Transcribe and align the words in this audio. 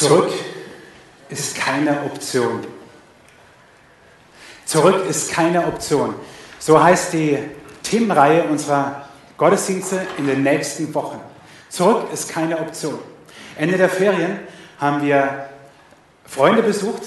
Zurück 0.00 0.32
ist 1.28 1.56
keine 1.56 2.04
Option. 2.04 2.66
Zurück 4.64 5.04
ist 5.06 5.30
keine 5.30 5.66
Option. 5.66 6.14
So 6.58 6.82
heißt 6.82 7.12
die 7.12 7.36
Themenreihe 7.82 8.44
unserer 8.44 9.06
Gottesdienste 9.36 10.00
in 10.16 10.26
den 10.26 10.42
nächsten 10.42 10.94
Wochen. 10.94 11.20
Zurück 11.68 12.06
ist 12.14 12.30
keine 12.30 12.58
Option. 12.60 12.98
Ende 13.58 13.76
der 13.76 13.90
Ferien 13.90 14.38
haben 14.78 15.02
wir 15.02 15.50
Freunde 16.24 16.62
besucht. 16.62 17.02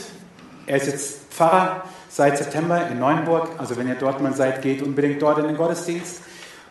Er 0.67 0.77
ist 0.77 0.85
jetzt 0.85 1.33
Pfarrer 1.33 1.85
seit 2.09 2.37
September 2.37 2.85
in 2.91 2.99
Neuenburg. 2.99 3.49
Also 3.57 3.75
wenn 3.75 3.87
ihr 3.87 3.95
dort 3.95 4.21
mal 4.21 4.35
seid, 4.35 4.61
geht 4.61 4.83
unbedingt 4.83 5.19
dort 5.19 5.39
in 5.39 5.47
den 5.47 5.57
Gottesdienst. 5.57 6.21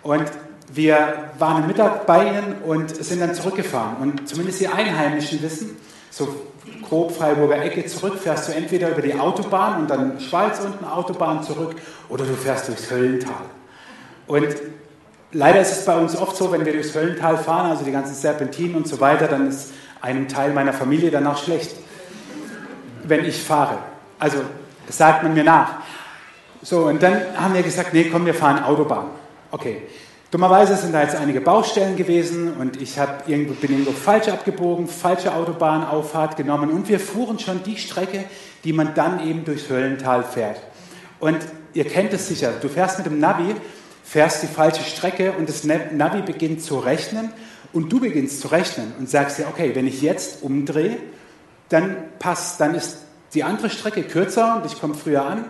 Und 0.04 0.30
wir 0.72 1.32
waren 1.40 1.64
am 1.64 1.66
Mittag 1.66 2.06
bei 2.06 2.28
ihnen 2.28 2.62
und 2.64 2.94
sind 2.94 3.20
dann 3.20 3.34
zurückgefahren. 3.34 3.96
Und 3.96 4.28
zumindest 4.28 4.60
die 4.60 4.68
Einheimischen 4.68 5.42
wissen, 5.42 5.76
so 6.12 6.28
grob 6.86 7.16
Freiburger 7.16 7.64
Ecke 7.64 7.86
zurück, 7.86 8.18
fährst 8.18 8.48
du 8.48 8.52
entweder 8.52 8.90
über 8.90 9.00
die 9.00 9.14
Autobahn 9.18 9.80
und 9.80 9.90
dann 9.90 10.20
Schweiz 10.20 10.60
unten 10.60 10.84
Autobahn 10.84 11.42
zurück 11.42 11.74
oder 12.10 12.26
du 12.26 12.34
fährst 12.34 12.68
durchs 12.68 12.90
Höllental. 12.90 13.46
Und 14.26 14.48
leider 15.32 15.60
ist 15.60 15.72
es 15.72 15.84
bei 15.86 15.96
uns 15.96 16.14
oft 16.14 16.36
so, 16.36 16.52
wenn 16.52 16.66
wir 16.66 16.74
durchs 16.74 16.94
Höllental 16.94 17.38
fahren, 17.38 17.70
also 17.70 17.82
die 17.84 17.92
ganzen 17.92 18.14
Serpentinen 18.14 18.76
und 18.76 18.86
so 18.86 19.00
weiter, 19.00 19.26
dann 19.26 19.48
ist 19.48 19.70
einem 20.02 20.28
Teil 20.28 20.52
meiner 20.52 20.74
Familie 20.74 21.10
danach 21.10 21.42
schlecht, 21.42 21.74
wenn 23.04 23.24
ich 23.24 23.42
fahre. 23.42 23.78
Also 24.18 24.38
das 24.86 24.98
sagt 24.98 25.22
man 25.22 25.32
mir 25.32 25.44
nach. 25.44 25.76
So, 26.60 26.84
und 26.88 27.02
dann 27.02 27.22
haben 27.36 27.54
wir 27.54 27.62
gesagt, 27.62 27.94
nee, 27.94 28.10
komm, 28.12 28.26
wir 28.26 28.34
fahren 28.34 28.62
Autobahn. 28.62 29.06
Okay, 29.50 29.82
Dummerweise 30.32 30.76
sind 30.76 30.94
da 30.94 31.02
jetzt 31.02 31.14
einige 31.14 31.42
Baustellen 31.42 31.94
gewesen 31.94 32.54
und 32.54 32.80
ich 32.80 32.96
irgendwo, 33.26 33.52
bin 33.52 33.70
irgendwo 33.70 33.92
falsch 33.92 34.28
abgebogen, 34.28 34.88
falsche 34.88 35.34
Autobahnauffahrt 35.34 36.38
genommen 36.38 36.70
und 36.70 36.88
wir 36.88 36.98
fuhren 37.00 37.38
schon 37.38 37.62
die 37.64 37.76
Strecke, 37.76 38.24
die 38.64 38.72
man 38.72 38.94
dann 38.94 39.28
eben 39.28 39.44
durchs 39.44 39.68
Höllental 39.68 40.24
fährt. 40.24 40.58
Und 41.20 41.36
ihr 41.74 41.84
kennt 41.84 42.14
es 42.14 42.28
sicher, 42.28 42.50
du 42.62 42.70
fährst 42.70 42.96
mit 42.96 43.08
dem 43.08 43.20
Navi, 43.20 43.54
fährst 44.04 44.42
die 44.42 44.46
falsche 44.46 44.84
Strecke 44.84 45.32
und 45.32 45.50
das 45.50 45.64
Navi 45.64 46.22
beginnt 46.22 46.62
zu 46.62 46.78
rechnen 46.78 47.30
und 47.74 47.92
du 47.92 48.00
beginnst 48.00 48.40
zu 48.40 48.48
rechnen 48.48 48.94
und 48.98 49.10
sagst 49.10 49.38
dir, 49.38 49.48
okay, 49.48 49.72
wenn 49.74 49.86
ich 49.86 50.00
jetzt 50.00 50.42
umdrehe, 50.42 50.96
dann 51.68 51.94
passt, 52.18 52.58
dann 52.58 52.74
ist 52.74 52.96
die 53.34 53.44
andere 53.44 53.68
Strecke 53.68 54.02
kürzer 54.02 54.56
und 54.56 54.64
ich 54.64 54.80
komme 54.80 54.94
früher 54.94 55.26
an. 55.26 55.44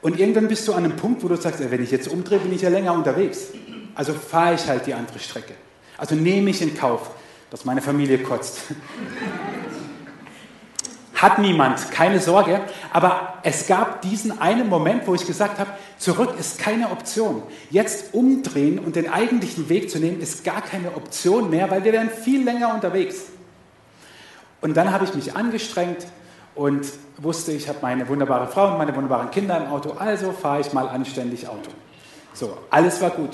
Und 0.00 0.18
irgendwann 0.18 0.48
bist 0.48 0.66
du 0.66 0.72
an 0.72 0.86
einem 0.86 0.96
Punkt, 0.96 1.22
wo 1.22 1.28
du 1.28 1.36
sagst, 1.36 1.60
wenn 1.70 1.82
ich 1.82 1.90
jetzt 1.90 2.08
umdrehe, 2.08 2.38
bin 2.38 2.54
ich 2.54 2.62
ja 2.62 2.70
länger 2.70 2.94
unterwegs. 2.94 3.48
Also 3.94 4.12
fahre 4.14 4.54
ich 4.54 4.66
halt 4.66 4.86
die 4.86 4.94
andere 4.94 5.18
Strecke. 5.18 5.54
Also 5.96 6.14
nehme 6.14 6.50
ich 6.50 6.60
in 6.60 6.76
Kauf, 6.76 7.10
dass 7.50 7.64
meine 7.64 7.80
Familie 7.80 8.18
kotzt. 8.18 8.58
Hat 11.14 11.38
niemand, 11.38 11.90
keine 11.92 12.18
Sorge. 12.18 12.60
Aber 12.92 13.34
es 13.44 13.66
gab 13.66 14.02
diesen 14.02 14.40
einen 14.40 14.68
Moment, 14.68 15.06
wo 15.06 15.14
ich 15.14 15.24
gesagt 15.24 15.58
habe, 15.58 15.70
zurück 15.96 16.34
ist 16.38 16.58
keine 16.58 16.90
Option. 16.90 17.42
Jetzt 17.70 18.12
umdrehen 18.12 18.78
und 18.80 18.96
den 18.96 19.08
eigentlichen 19.08 19.68
Weg 19.68 19.88
zu 19.90 20.00
nehmen, 20.00 20.20
ist 20.20 20.44
gar 20.44 20.60
keine 20.60 20.96
Option 20.96 21.50
mehr, 21.50 21.70
weil 21.70 21.84
wir 21.84 21.92
wären 21.92 22.10
viel 22.10 22.44
länger 22.44 22.74
unterwegs. 22.74 23.26
Und 24.60 24.76
dann 24.76 24.92
habe 24.92 25.04
ich 25.04 25.14
mich 25.14 25.36
angestrengt 25.36 26.06
und 26.54 26.86
wusste, 27.18 27.52
ich 27.52 27.68
habe 27.68 27.78
meine 27.82 28.08
wunderbare 28.08 28.48
Frau 28.48 28.72
und 28.72 28.78
meine 28.78 28.94
wunderbaren 28.94 29.30
Kinder 29.30 29.56
im 29.58 29.66
Auto, 29.72 29.92
also 29.92 30.32
fahre 30.32 30.60
ich 30.60 30.72
mal 30.72 30.88
anständig 30.88 31.48
Auto. 31.48 31.70
So, 32.32 32.56
alles 32.70 33.00
war 33.00 33.10
gut. 33.10 33.30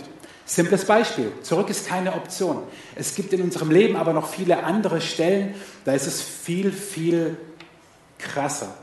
Simples 0.51 0.84
Beispiel. 0.84 1.31
Zurück 1.43 1.70
ist 1.70 1.87
keine 1.87 2.12
Option. 2.12 2.65
Es 2.97 3.15
gibt 3.15 3.33
in 3.33 3.41
unserem 3.41 3.70
Leben 3.70 3.95
aber 3.95 4.12
noch 4.12 4.29
viele 4.29 4.65
andere 4.65 5.01
Stellen, 5.01 5.55
da 5.84 5.93
ist 5.93 6.09
es 6.09 6.20
viel, 6.20 6.73
viel 6.73 7.37
krasser, 8.19 8.75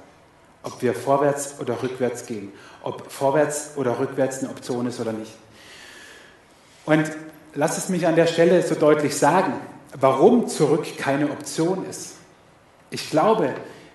ob 0.64 0.82
wir 0.82 0.94
vorwärts 0.94 1.56
oder 1.60 1.84
rückwärts 1.84 2.26
gehen, 2.26 2.54
ob 2.84 3.12
vorwärts 3.12 3.72
oder 3.76 4.00
rückwärts 4.00 4.40
eine 4.40 4.50
Option 4.50 4.88
ist 4.88 5.02
oder 5.02 5.12
nicht. 5.12 5.34
Und 6.86 7.12
lasst 7.54 7.78
es 7.78 7.90
mich 7.90 8.08
an 8.08 8.16
der 8.16 8.28
Stelle 8.28 8.64
so 8.64 8.76
deutlich 8.76 9.18
sagen, 9.18 9.52
warum 10.00 10.48
zurück 10.48 10.86
keine 10.98 11.30
Option 11.32 11.86
ist. 11.90 12.14
Ich 12.92 13.10
glaube, 13.10 13.54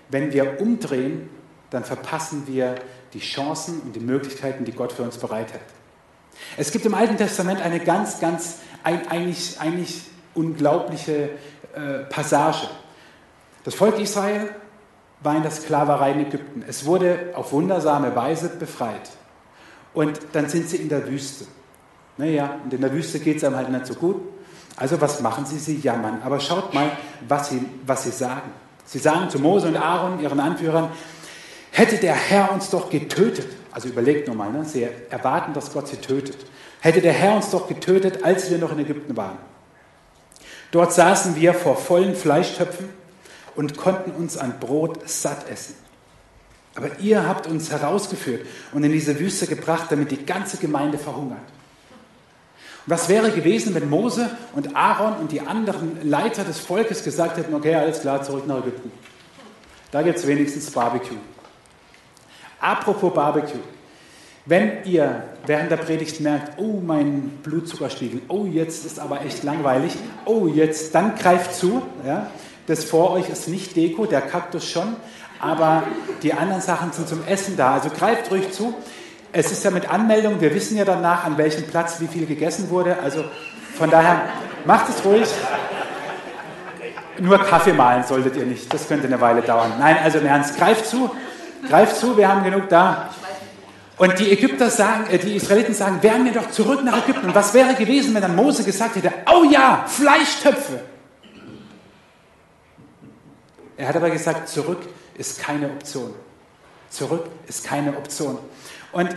wenn 0.09 0.31
wir 0.31 0.61
umdrehen, 0.61 1.27
dann 1.71 1.83
verpassen 1.83 2.43
wir 2.45 2.75
die 3.15 3.19
Chancen 3.19 3.81
und 3.81 3.95
die 3.95 3.99
Möglichkeiten, 3.99 4.63
die 4.63 4.73
Gott 4.73 4.93
für 4.93 5.01
uns 5.01 5.17
bereithält. 5.17 5.63
Es 6.57 6.71
gibt 6.71 6.85
im 6.85 6.93
Alten 6.93 7.17
Testament 7.17 7.61
eine 7.61 7.79
ganz, 7.79 8.19
ganz 8.19 8.57
ein, 8.83 9.07
eigentlich, 9.07 9.59
eigentlich 9.59 10.03
unglaubliche 10.33 11.29
äh, 11.75 12.03
Passage. 12.09 12.67
Das 13.63 13.75
Volk 13.75 13.99
Israel 13.99 14.49
war 15.21 15.35
in 15.35 15.41
der 15.41 15.51
Sklaverei 15.51 16.11
in 16.11 16.19
Ägypten. 16.21 16.63
Es 16.67 16.85
wurde 16.85 17.31
auf 17.33 17.51
wundersame 17.51 18.15
Weise 18.15 18.49
befreit. 18.49 19.09
Und 19.93 20.19
dann 20.33 20.49
sind 20.49 20.69
sie 20.69 20.77
in 20.77 20.89
der 20.89 21.07
Wüste. 21.07 21.45
Naja, 22.17 22.59
und 22.63 22.73
in 22.73 22.81
der 22.81 22.91
Wüste 22.93 23.19
geht 23.19 23.37
es 23.37 23.43
einem 23.43 23.55
halt 23.55 23.69
nicht 23.69 23.87
so 23.87 23.95
gut. 23.95 24.21
Also 24.75 24.99
was 24.99 25.21
machen 25.21 25.45
sie? 25.45 25.59
Sie 25.59 25.77
jammern. 25.77 26.21
Aber 26.23 26.39
schaut 26.39 26.73
mal, 26.73 26.91
was 27.27 27.49
sie, 27.49 27.65
was 27.85 28.03
sie 28.03 28.11
sagen. 28.11 28.51
Sie 28.85 28.99
sagen 28.99 29.29
zu 29.29 29.39
Mose 29.39 29.67
und 29.67 29.77
Aaron, 29.77 30.19
ihren 30.19 30.39
Anführern, 30.39 30.89
hätte 31.71 31.97
der 31.97 32.15
Herr 32.15 32.51
uns 32.51 32.69
doch 32.69 32.89
getötet, 32.89 33.47
also 33.73 33.87
überlegt 33.87 34.27
nochmal, 34.27 34.51
ne? 34.51 34.65
sie 34.65 34.87
erwarten, 35.09 35.53
dass 35.53 35.73
Gott 35.73 35.87
sie 35.87 35.97
tötet. 35.97 36.37
Hätte 36.79 37.01
der 37.01 37.13
Herr 37.13 37.35
uns 37.35 37.49
doch 37.49 37.67
getötet, 37.67 38.23
als 38.23 38.51
wir 38.51 38.57
noch 38.57 38.71
in 38.71 38.79
Ägypten 38.79 39.15
waren. 39.17 39.37
Dort 40.71 40.93
saßen 40.93 41.35
wir 41.35 41.53
vor 41.53 41.77
vollen 41.77 42.15
Fleischtöpfen 42.15 42.89
und 43.55 43.77
konnten 43.77 44.11
uns 44.11 44.37
an 44.37 44.59
Brot 44.59 45.07
satt 45.07 45.49
essen. 45.49 45.75
Aber 46.75 46.99
ihr 46.99 47.27
habt 47.27 47.45
uns 47.47 47.71
herausgeführt 47.71 48.45
und 48.71 48.83
in 48.83 48.91
diese 48.91 49.19
Wüste 49.19 49.45
gebracht, 49.45 49.91
damit 49.91 50.11
die 50.11 50.25
ganze 50.25 50.57
Gemeinde 50.57 50.97
verhungert. 50.97 51.37
Und 52.85 52.91
was 52.91 53.07
wäre 53.07 53.31
gewesen, 53.31 53.75
wenn 53.75 53.89
Mose 53.89 54.29
und 54.53 54.75
Aaron 54.75 55.17
und 55.17 55.31
die 55.31 55.41
anderen 55.41 56.09
Leiter 56.09 56.43
des 56.43 56.59
Volkes 56.59 57.03
gesagt 57.03 57.37
hätten, 57.37 57.53
okay, 57.53 57.75
alles 57.75 58.01
klar, 58.01 58.23
zurück 58.23 58.47
nach 58.47 58.57
Ägypten. 58.57 58.91
Da 59.91 60.01
gibt 60.01 60.17
es 60.17 60.25
wenigstens 60.25 60.71
Barbecue. 60.71 61.17
Apropos 62.63 63.13
Barbecue. 63.13 63.59
Wenn 64.45 64.85
ihr 64.85 65.23
während 65.45 65.69
der 65.69 65.75
Predigt 65.75 66.21
merkt, 66.21 66.57
oh, 66.57 66.79
mein 66.81 67.39
Blutzuckerspiegel, 67.43 68.21
oh, 68.29 68.45
jetzt 68.45 68.85
ist 68.85 68.99
aber 68.99 69.19
echt 69.25 69.43
langweilig, 69.43 69.93
oh, 70.23 70.47
jetzt, 70.47 70.95
dann 70.95 71.15
greift 71.15 71.53
zu. 71.53 71.81
Ja? 72.07 72.27
Das 72.65 72.85
vor 72.85 73.11
euch 73.11 73.27
ist 73.27 73.49
nicht 73.49 73.75
Deko, 73.75 74.05
der 74.05 74.21
Kaktus 74.21 74.65
schon, 74.69 74.95
aber 75.41 75.83
die 76.23 76.33
anderen 76.33 76.61
Sachen 76.61 76.93
sind 76.93 77.09
zum 77.09 77.27
Essen 77.27 77.57
da. 77.57 77.73
Also 77.73 77.89
greift 77.89 78.31
ruhig 78.31 78.49
zu. 78.53 78.73
Es 79.33 79.51
ist 79.51 79.65
ja 79.65 79.71
mit 79.71 79.89
Anmeldung, 79.89 80.39
wir 80.39 80.55
wissen 80.55 80.77
ja 80.77 80.85
danach, 80.85 81.25
an 81.25 81.37
welchem 81.37 81.65
Platz 81.67 81.99
wie 81.99 82.07
viel 82.07 82.25
gegessen 82.25 82.69
wurde. 82.69 82.97
Also 82.99 83.25
von 83.75 83.89
daher 83.89 84.21
macht 84.63 84.87
es 84.87 85.03
ruhig. 85.03 85.27
Nur 87.19 87.39
Kaffee 87.39 87.73
malen 87.73 88.05
solltet 88.05 88.37
ihr 88.37 88.45
nicht, 88.45 88.73
das 88.73 88.87
könnte 88.87 89.07
eine 89.07 89.19
Weile 89.19 89.41
dauern. 89.41 89.73
Nein, 89.79 89.97
also 90.01 90.19
im 90.19 90.25
Ernst, 90.27 90.57
greift 90.57 90.85
zu. 90.85 91.11
Greif 91.67 91.93
zu, 91.95 92.17
wir 92.17 92.27
haben 92.27 92.43
genug 92.43 92.69
da. 92.69 93.09
Und 93.97 94.19
die 94.19 94.31
Ägypter 94.31 94.69
sagen, 94.69 95.05
äh, 95.09 95.17
die 95.17 95.35
Israeliten 95.35 95.73
sagen, 95.73 96.01
wären 96.01 96.25
wir 96.25 96.33
doch 96.33 96.49
zurück 96.49 96.83
nach 96.83 97.03
Ägypten. 97.03 97.27
Und 97.27 97.35
was 97.35 97.53
wäre 97.53 97.75
gewesen, 97.75 98.13
wenn 98.13 98.21
dann 98.21 98.35
Mose 98.35 98.63
gesagt 98.63 98.95
hätte, 98.95 99.13
oh 99.31 99.43
ja, 99.49 99.85
Fleischtöpfe. 99.87 100.81
Er 103.77 103.87
hat 103.87 103.95
aber 103.95 104.09
gesagt, 104.09 104.49
zurück 104.49 104.79
ist 105.17 105.39
keine 105.39 105.67
Option. 105.67 106.13
Zurück 106.89 107.27
ist 107.47 107.63
keine 107.65 107.97
Option. 107.97 108.37
Und 108.91 109.09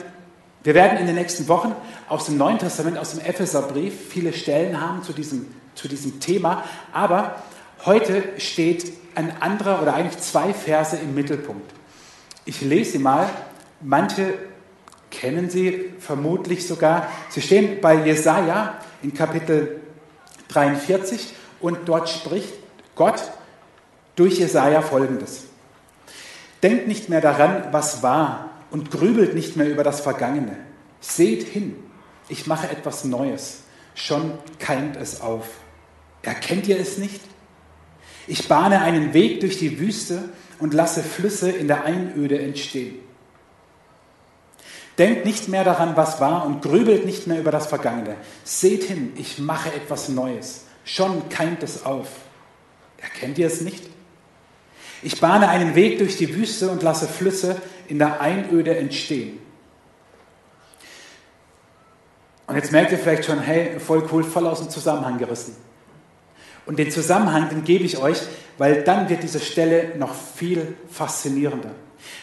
wir 0.62 0.75
werden 0.75 0.99
in 0.99 1.06
den 1.06 1.15
nächsten 1.15 1.47
Wochen 1.49 1.75
aus 2.09 2.27
dem 2.27 2.37
Neuen 2.37 2.59
Testament, 2.59 2.99
aus 2.99 3.12
dem 3.12 3.21
Epheserbrief 3.21 4.09
viele 4.09 4.33
Stellen 4.33 4.81
haben 4.81 5.03
zu 5.03 5.12
diesem, 5.12 5.55
zu 5.75 5.89
diesem 5.89 6.21
Thema. 6.21 6.65
Aber 6.93 7.37
heute 7.85 8.25
steht 8.39 8.93
ein 9.15 9.41
anderer 9.41 9.81
oder 9.83 9.95
eigentlich 9.95 10.19
zwei 10.19 10.53
Verse 10.53 10.97
im 10.97 11.15
Mittelpunkt. 11.15 11.75
Ich 12.46 12.60
lese 12.60 12.93
sie 12.93 12.98
mal. 12.98 13.28
Manche 13.81 14.34
kennen 15.10 15.50
sie 15.50 15.93
vermutlich 15.98 16.66
sogar. 16.66 17.08
Sie 17.28 17.43
stehen 17.43 17.81
bei 17.81 18.06
Jesaja 18.06 18.81
in 19.02 19.12
Kapitel 19.12 19.81
43 20.48 21.34
und 21.60 21.88
dort 21.88 22.08
spricht 22.08 22.54
Gott 22.94 23.20
durch 24.14 24.38
Jesaja 24.38 24.81
folgendes: 24.81 25.46
Denkt 26.62 26.87
nicht 26.87 27.08
mehr 27.08 27.20
daran, 27.20 27.69
was 27.72 28.02
war 28.02 28.50
und 28.70 28.93
grübelt 28.93 29.34
nicht 29.34 29.56
mehr 29.56 29.69
über 29.69 29.82
das 29.82 30.00
Vergangene. 30.00 30.56
Seht 31.00 31.43
hin, 31.43 31.76
ich 32.28 32.46
mache 32.46 32.70
etwas 32.70 33.04
Neues. 33.04 33.62
Schon 33.94 34.32
keimt 34.58 34.96
es 34.96 35.20
auf. 35.20 35.48
Erkennt 36.22 36.69
ihr 36.69 36.78
es 36.78 36.98
nicht? 36.98 37.20
Ich 38.26 38.46
bahne 38.48 38.82
einen 38.82 39.14
Weg 39.14 39.40
durch 39.40 39.58
die 39.58 39.78
Wüste 39.81 40.28
und 40.58 40.75
lasse 40.75 41.03
Flüsse 41.03 41.50
in 41.50 41.69
der 41.69 41.85
Einöde 41.85 42.38
entstehen. 42.38 42.97
Denkt 44.99 45.26
nicht 45.26 45.49
mehr 45.49 45.64
daran, 45.64 45.97
was 45.97 46.20
war 46.20 46.47
und 46.47 46.62
grübelt 46.62 47.05
nicht 47.05 47.26
mehr 47.26 47.38
über 47.38 47.50
das 47.50 47.67
Vergangene. 47.67 48.17
Seht 48.44 48.85
hin, 48.85 49.12
ich 49.17 49.38
mache 49.38 49.73
etwas 49.73 50.08
Neues. 50.08 50.64
Schon 50.85 51.29
keimt 51.29 51.62
es 51.62 51.85
auf. 51.85 52.08
Erkennt 52.99 53.37
ihr 53.38 53.47
es 53.47 53.61
nicht? 53.61 53.85
Ich 55.03 55.20
bahne 55.20 55.49
einen 55.49 55.75
Weg 55.75 55.99
durch 55.99 56.17
die 56.17 56.35
Wüste 56.35 56.70
und 56.70 56.82
lasse 56.82 57.06
Flüsse 57.06 57.61
in 57.88 57.99
der 57.99 58.20
Einöde 58.20 58.76
entstehen. 58.76 59.38
Und 62.47 62.56
jetzt 62.56 62.73
merkt 62.73 62.93
ihr 62.93 62.99
vielleicht 62.99 63.25
schon, 63.25 63.41
hey, 63.41 63.79
voll 63.79 64.08
cool, 64.12 64.25
voll 64.25 64.47
aus 64.47 64.61
dem 64.61 64.70
Zusammenhang 64.70 65.19
gerissen. 65.19 65.56
Und 66.64 66.79
den 66.79 66.91
Zusammenhang, 66.91 67.49
den 67.49 67.64
gebe 67.64 67.85
ich 67.85 67.99
euch, 67.99 68.20
weil 68.58 68.82
dann 68.82 69.08
wird 69.08 69.23
diese 69.23 69.41
Stelle 69.41 69.93
noch 69.99 70.14
viel 70.14 70.76
faszinierender. 70.91 71.70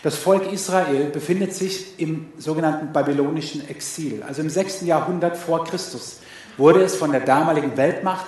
Das 0.01 0.17
Volk 0.17 0.51
Israel 0.51 1.05
befindet 1.05 1.53
sich 1.53 1.99
im 1.99 2.27
sogenannten 2.37 2.93
babylonischen 2.93 3.67
Exil. 3.69 4.23
Also 4.25 4.41
im 4.41 4.49
6. 4.49 4.81
Jahrhundert 4.81 5.37
vor 5.37 5.63
Christus 5.65 6.19
wurde 6.57 6.81
es 6.81 6.95
von 6.95 7.11
der 7.11 7.21
damaligen 7.21 7.75
Weltmacht 7.77 8.25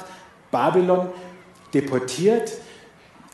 Babylon 0.51 1.09
deportiert. 1.73 2.51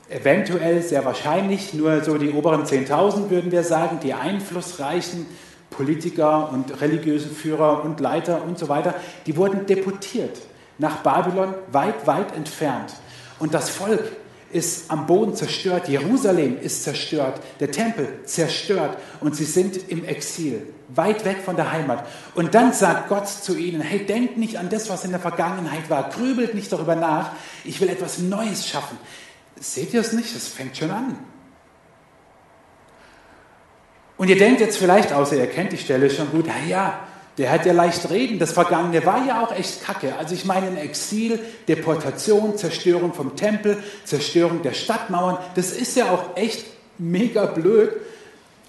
Eventuell, 0.10 0.82
sehr 0.82 1.06
wahrscheinlich, 1.06 1.74
nur 1.74 2.04
so 2.04 2.18
die 2.18 2.32
oberen 2.32 2.66
10.000 2.66 3.30
würden 3.30 3.52
wir 3.52 3.64
sagen, 3.64 4.00
die 4.04 4.14
einflussreichen 4.14 5.26
Politiker 5.70 6.52
und 6.52 6.82
religiöse 6.82 7.30
Führer 7.30 7.84
und 7.84 8.00
Leiter 8.00 8.44
und 8.44 8.60
so 8.60 8.68
weiter, 8.68 8.94
die 9.26 9.38
wurden 9.38 9.66
deportiert 9.66 10.42
nach 10.78 10.98
Babylon, 10.98 11.54
weit, 11.72 12.06
weit 12.08 12.36
entfernt. 12.36 12.94
Und 13.40 13.54
das 13.54 13.70
Volk 13.70 14.04
ist 14.54 14.92
am 14.92 15.08
Boden 15.08 15.36
zerstört, 15.36 15.88
Jerusalem 15.88 16.60
ist 16.60 16.84
zerstört, 16.84 17.42
der 17.60 17.72
Tempel 17.72 18.08
zerstört 18.26 18.98
und 19.20 19.36
sie 19.36 19.46
sind 19.46 19.90
im 19.90 20.06
Exil, 20.06 20.68
weit 20.90 21.26
weg 21.26 21.38
von 21.44 21.56
der 21.56 21.72
Heimat. 21.72 22.08
Und 22.36 22.54
dann 22.56 22.74
sagt 22.74 23.10
Gott 23.10 23.28
zu 23.28 23.58
ihnen, 23.58 23.82
hey, 23.82 24.06
denkt 24.06 24.38
nicht 24.38 24.58
an 24.58 24.70
das, 24.70 24.90
was 24.90 25.06
in 25.06 25.12
der 25.12 25.20
Vergangenheit 25.20 25.90
war, 25.90 26.10
grübelt 26.10 26.54
nicht 26.56 26.72
darüber 26.72 26.96
nach, 26.96 27.32
ich 27.64 27.82
will 27.82 27.90
etwas 27.90 28.20
Neues 28.20 28.68
schaffen. 28.68 28.98
Seht 29.60 29.94
ihr 29.94 30.02
es 30.02 30.14
nicht? 30.14 30.36
Es 30.36 30.48
fängt 30.48 30.78
schon 30.78 30.92
an. 30.92 31.18
Und 34.18 34.30
ihr 34.30 34.38
denkt 34.38 34.62
jetzt 34.62 34.78
vielleicht, 34.78 35.14
außer 35.14 35.36
ihr 35.36 35.48
kennt 35.48 35.72
die 35.72 35.78
Stelle 35.78 36.10
schon 36.10 36.30
gut, 36.30 36.46
ja, 36.68 37.00
der 37.42 37.52
hat 37.52 37.66
ja 37.66 37.74
leicht 37.74 38.08
reden. 38.12 38.38
Das 38.38 38.52
Vergangene 38.52 39.04
war 39.04 39.26
ja 39.26 39.42
auch 39.42 39.52
echt 39.52 39.84
kacke. 39.84 40.16
Also 40.16 40.36
ich 40.36 40.46
meine, 40.46 40.80
Exil, 40.80 41.40
Deportation, 41.68 42.56
Zerstörung 42.56 43.16
vom 43.16 43.36
Tempel, 43.36 43.82
Zerstörung 44.06 44.62
der 44.62 44.74
Stadtmauern, 44.74 45.40
das 45.56 45.72
ist 45.72 45.98
ja 45.98 46.12
auch 46.12 46.38
echt 46.38 46.68
mega 47.00 47.48
blöd. 47.48 47.94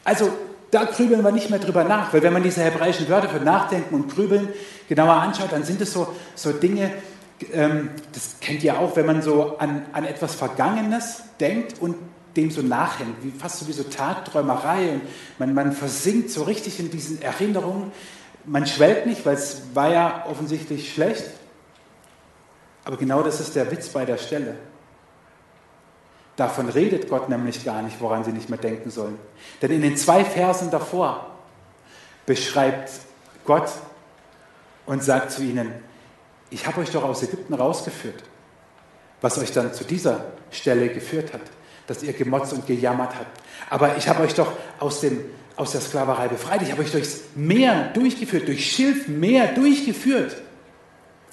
Also 0.05 0.31
da 0.71 0.85
grübeln 0.85 1.23
wir 1.23 1.33
nicht 1.33 1.51
mehr 1.51 1.59
drüber 1.59 1.85
nach, 1.85 2.15
weil 2.15 2.23
wenn 2.23 2.33
man 2.33 2.43
diese 2.43 2.63
hebräischen 2.63 3.11
Wörter 3.11 3.29
für 3.29 3.41
Nachdenken 3.41 3.95
und 3.95 4.15
Grübeln 4.15 4.49
genauer 4.89 5.17
anschaut, 5.17 5.53
dann 5.53 5.65
sind 5.65 5.83
es 5.83 5.93
so, 5.93 6.09
so 6.35 6.53
Dinge, 6.53 6.91
ähm, 7.53 7.91
das 8.15 8.37
kennt 8.41 8.65
ihr 8.65 8.79
auch, 8.79 8.97
wenn 8.97 9.05
man 9.05 9.21
so 9.21 9.59
an, 9.59 9.85
an 9.93 10.07
etwas 10.07 10.35
Vergangenes 10.35 11.25
denkt 11.39 11.75
und 11.79 11.97
dem 12.39 12.51
so 12.51 12.63
nachhängt, 12.63 13.17
wie, 13.23 13.33
fast 13.39 13.59
so 13.59 13.69
wie 13.69 13.73
so 13.73 13.83
Tagträumerei 13.83 14.93
und 14.93 15.03
man, 15.39 15.53
man 15.53 15.73
versinkt 15.73 16.31
so 16.31 16.45
richtig 16.45 16.81
in 16.81 16.91
diesen 16.91 17.21
Erinnerungen. 17.21 17.93
Man 18.45 18.67
schwelgt 18.67 19.07
nicht, 19.07 19.25
weil 19.25 19.35
es 19.35 19.63
war 19.75 19.91
ja 19.91 20.27
offensichtlich 20.27 20.93
schlecht. 20.93 21.25
Aber 22.85 22.97
genau 22.97 23.23
das 23.23 23.41
ist 23.41 23.55
der 23.55 23.71
Witz 23.71 23.89
bei 23.89 24.05
der 24.05 24.19
Stelle. 24.19 24.57
Davon 26.37 26.69
redet 26.69 27.09
Gott 27.09 27.29
nämlich 27.29 27.65
gar 27.65 27.83
nicht, 27.83 28.01
woran 28.01 28.25
sie 28.25 28.33
nicht 28.33 28.49
mehr 28.49 28.59
denken 28.59 28.91
sollen. 28.91 29.19
Denn 29.61 29.71
in 29.71 29.83
den 29.83 29.97
zwei 29.97 30.25
Versen 30.25 30.71
davor 30.71 31.31
beschreibt 32.27 32.91
Gott 33.45 33.71
und 34.87 35.05
sagt 35.05 35.31
zu 35.31 35.43
ihnen, 35.43 35.73
ich 36.51 36.67
habe 36.67 36.81
euch 36.81 36.91
doch 36.91 37.05
aus 37.05 37.23
Ägypten 37.23 37.55
rausgeführt, 37.55 38.25
was 39.21 39.39
euch 39.39 39.53
dann 39.53 39.73
zu 39.73 39.85
dieser 39.85 40.25
Stelle 40.51 40.89
geführt 40.89 41.33
hat, 41.33 41.43
dass 41.87 42.03
ihr 42.03 42.13
gemotzt 42.13 42.53
und 42.53 42.67
gejammert 42.67 43.15
habt. 43.15 43.41
Aber 43.71 43.97
ich 43.97 44.09
habe 44.09 44.23
euch 44.23 44.35
doch 44.35 44.53
aus 44.79 45.01
dem 45.01 45.21
aus 45.63 45.73
der 45.73 45.81
Sklaverei 45.81 46.29
befreit. 46.29 46.61
Ich 46.63 46.71
habe 46.71 46.83
euch 46.83 46.93
durchs 46.93 47.21
Meer 47.35 47.91
durchgeführt, 47.95 48.49
durch 48.49 48.71
Schilfmeer 48.71 49.49
durchgeführt. 49.55 50.37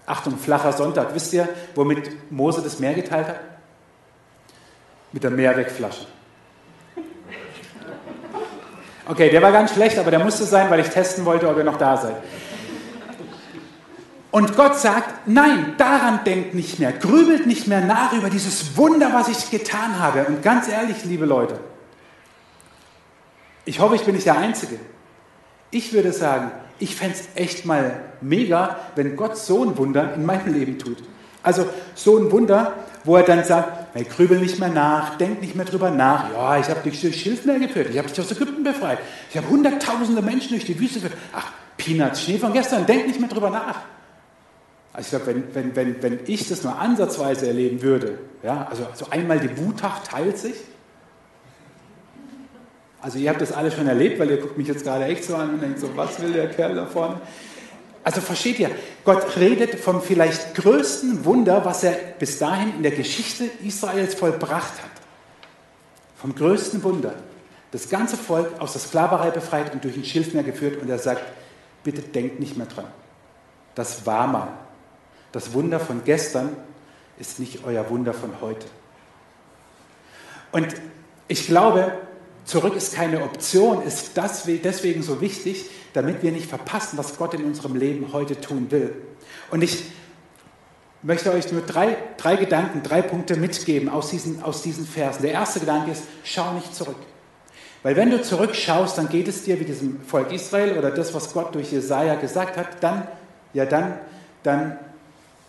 Achtung, 0.06 0.38
flacher 0.38 0.72
Sonntag. 0.72 1.14
Wisst 1.14 1.34
ihr, 1.34 1.50
womit 1.76 2.32
Mose 2.32 2.62
das 2.62 2.80
Meer 2.80 2.94
geteilt 2.94 3.28
hat? 3.28 3.40
Mit 5.12 5.24
der 5.24 5.32
Meerwegflasche. 5.32 6.06
Okay, 9.08 9.30
der 9.30 9.42
war 9.42 9.52
ganz 9.52 9.74
schlecht, 9.74 9.98
aber 9.98 10.12
der 10.12 10.20
musste 10.20 10.46
sein, 10.46 10.70
weil 10.70 10.80
ich 10.80 10.90
testen 10.90 11.26
wollte, 11.26 11.50
ob 11.50 11.58
ihr 11.58 11.64
noch 11.64 11.78
da 11.78 11.98
seid. 11.98 12.16
Und 14.32 14.56
Gott 14.56 14.78
sagt, 14.78 15.28
nein, 15.28 15.74
daran 15.80 16.24
denkt 16.24 16.54
nicht 16.54 16.78
mehr, 16.78 16.92
grübelt 16.92 17.48
nicht 17.48 17.68
mehr 17.68 17.82
nach 17.82 18.14
über 18.14 18.30
dieses 18.30 18.78
Wunder, 18.78 19.10
was 19.12 19.28
ich 19.28 19.50
getan 19.50 20.00
habe. 20.00 20.26
Und 20.26 20.44
ganz 20.44 20.68
ehrlich, 20.68 21.04
liebe 21.06 21.26
Leute, 21.26 21.60
ich 23.70 23.80
hoffe, 23.80 23.96
ich 23.96 24.02
bin 24.02 24.16
nicht 24.16 24.26
der 24.26 24.40
Einzige. 24.40 24.80
Ich 25.70 25.94
würde 25.94 26.12
sagen, 26.12 26.50
ich 26.80 26.96
fände 26.96 27.14
es 27.14 27.40
echt 27.40 27.66
mal 27.66 28.00
mega, 28.20 28.80
wenn 28.96 29.16
Gott 29.16 29.38
so 29.38 29.64
ein 29.64 29.78
Wunder 29.78 30.16
in 30.16 30.26
meinem 30.26 30.52
Leben 30.52 30.80
tut. 30.80 30.98
Also 31.44 31.70
so 31.94 32.18
ein 32.18 32.32
Wunder, 32.32 32.74
wo 33.04 33.16
er 33.16 33.22
dann 33.22 33.44
sagt, 33.44 33.94
hey, 33.94 34.06
grübel 34.06 34.40
nicht 34.40 34.60
mehr 34.60 34.70
nach, 34.70 35.20
denk 35.20 35.40
nicht 35.42 35.56
mehr 35.56 35.66
drüber 35.66 35.92
nach. 35.92 36.32
Ja, 36.34 36.58
ich 36.58 36.68
habe 36.68 36.80
dich 36.82 37.00
durch 37.00 37.22
Schilfmeer 37.22 37.60
geführt, 37.60 37.90
ich 37.92 38.00
habe 38.00 38.10
dich 38.10 38.20
aus 38.20 38.32
Ägypten 38.32 38.64
befreit, 38.64 38.98
ich 39.30 39.38
habe 39.38 39.48
hunderttausende 39.48 40.24
Menschen 40.24 40.50
durch 40.50 40.66
die 40.66 40.80
Wüste 40.80 41.02
geführt. 41.02 41.20
Ach, 41.32 41.52
Peanuts, 41.78 42.24
Schnee 42.24 42.40
von 42.40 42.52
gestern, 42.52 42.88
denk 42.88 43.06
nicht 43.06 43.20
mehr 43.20 43.30
drüber 43.30 43.52
nach. 43.52 43.82
Also 44.94 45.06
ich 45.16 45.24
glaube, 45.24 45.28
wenn, 45.28 45.54
wenn, 45.54 45.76
wenn, 45.76 46.02
wenn 46.02 46.20
ich 46.26 46.50
das 46.50 46.64
nur 46.64 46.76
ansatzweise 46.76 47.46
erleben 47.46 47.84
würde, 47.84 48.18
ja, 48.42 48.68
also, 48.68 48.88
also 48.88 49.12
einmal 49.12 49.40
die 49.40 49.56
Wutach 49.60 50.02
teilt 50.04 50.40
sich, 50.40 50.56
also 53.02 53.18
ihr 53.18 53.30
habt 53.30 53.42
das 53.42 53.52
alle 53.52 53.72
schon 53.72 53.88
erlebt, 53.88 54.20
weil 54.20 54.30
ihr 54.30 54.38
guckt 54.38 54.58
mich 54.58 54.68
jetzt 54.68 54.84
gerade 54.84 55.06
echt 55.06 55.24
so 55.24 55.36
an 55.36 55.54
und 55.54 55.62
denkt 55.62 55.80
so, 55.80 55.96
was 55.96 56.22
will 56.22 56.34
der 56.34 56.50
Kerl 56.50 56.76
da 56.76 56.86
vorne? 56.86 57.22
Also 58.04 58.22
versteht 58.22 58.60
ihr, 58.60 58.72
Gott 59.04 59.38
redet 59.38 59.80
vom 59.80 60.02
vielleicht 60.02 60.56
größten 60.56 61.26
Wunder, 61.26 61.64
was 61.66 61.84
er 61.84 61.92
bis 61.92 62.40
dahin 62.40 62.76
in 62.76 62.84
der 62.84 62.92
Geschichte 62.92 63.46
Israels 63.66 64.16
vollbracht 64.16 64.74
hat. 64.82 64.92
Vom 66.16 66.36
größten 66.36 66.84
Wunder. 66.84 67.14
Das 67.72 67.90
ganze 67.90 68.18
Volk 68.18 68.60
aus 68.60 68.74
der 68.74 68.82
Sklaverei 68.82 69.32
befreit 69.32 69.74
und 69.74 69.84
durch 69.84 69.96
ein 69.96 70.04
Schilfmeer 70.04 70.44
geführt 70.44 70.82
und 70.82 70.90
er 70.90 70.98
sagt, 70.98 71.24
bitte 71.84 72.02
denkt 72.02 72.40
nicht 72.40 72.58
mehr 72.58 72.68
dran. 72.68 72.88
Das 73.76 74.06
war 74.06 74.28
mal. 74.28 74.48
Das 75.32 75.54
Wunder 75.54 75.80
von 75.80 76.04
gestern 76.04 76.58
ist 77.20 77.40
nicht 77.40 77.64
euer 77.66 77.90
Wunder 77.90 78.14
von 78.14 78.42
heute. 78.42 78.66
Und 80.52 80.68
ich 81.28 81.46
glaube, 81.46 81.92
Zurück 82.46 82.76
ist 82.76 82.96
keine 82.96 83.24
Option, 83.24 83.84
ist 83.84 84.12
deswegen 84.16 85.04
so 85.04 85.22
wichtig, 85.22 85.66
damit 85.94 86.24
wir 86.24 86.32
nicht 86.32 86.50
verpassen, 86.50 86.98
was 86.98 87.18
Gott 87.18 87.34
in 87.34 87.44
unserem 87.44 87.76
Leben 87.76 88.12
heute 88.14 88.40
tun 88.40 88.72
will. 88.72 88.96
Und 89.52 89.64
ich 89.64 89.84
möchte 91.02 91.32
euch 91.32 91.52
nur 91.52 91.62
drei, 91.62 91.98
drei 92.18 92.36
Gedanken, 92.36 92.84
drei 92.84 93.02
Punkte 93.02 93.36
mitgeben 93.36 93.90
aus 93.90 94.10
diesen, 94.10 94.44
aus 94.44 94.62
diesen 94.62 94.86
Versen. 94.86 95.22
Der 95.22 95.32
erste 95.32 95.60
Gedanke 95.60 95.92
ist, 95.92 96.04
schau 96.24 96.54
nicht 96.54 96.74
zurück. 96.76 96.98
Weil 97.84 97.96
wenn 97.96 98.10
du 98.10 98.22
zurückschaust, 98.22 98.98
dann 98.98 99.08
geht 99.08 99.28
es 99.28 99.44
dir 99.44 99.60
wie 99.60 99.66
diesem 99.66 100.02
Volk 100.02 100.32
Israel 100.32 100.78
oder 100.78 100.92
das, 100.92 101.14
was 101.14 101.34
Gott 101.34 101.56
durch 101.56 101.72
Jesaja 101.72 102.16
gesagt 102.16 102.58
hat, 102.58 102.84
dann, 102.84 103.08
ja, 103.54 103.66
dann, 103.66 104.00
dann 104.44 104.78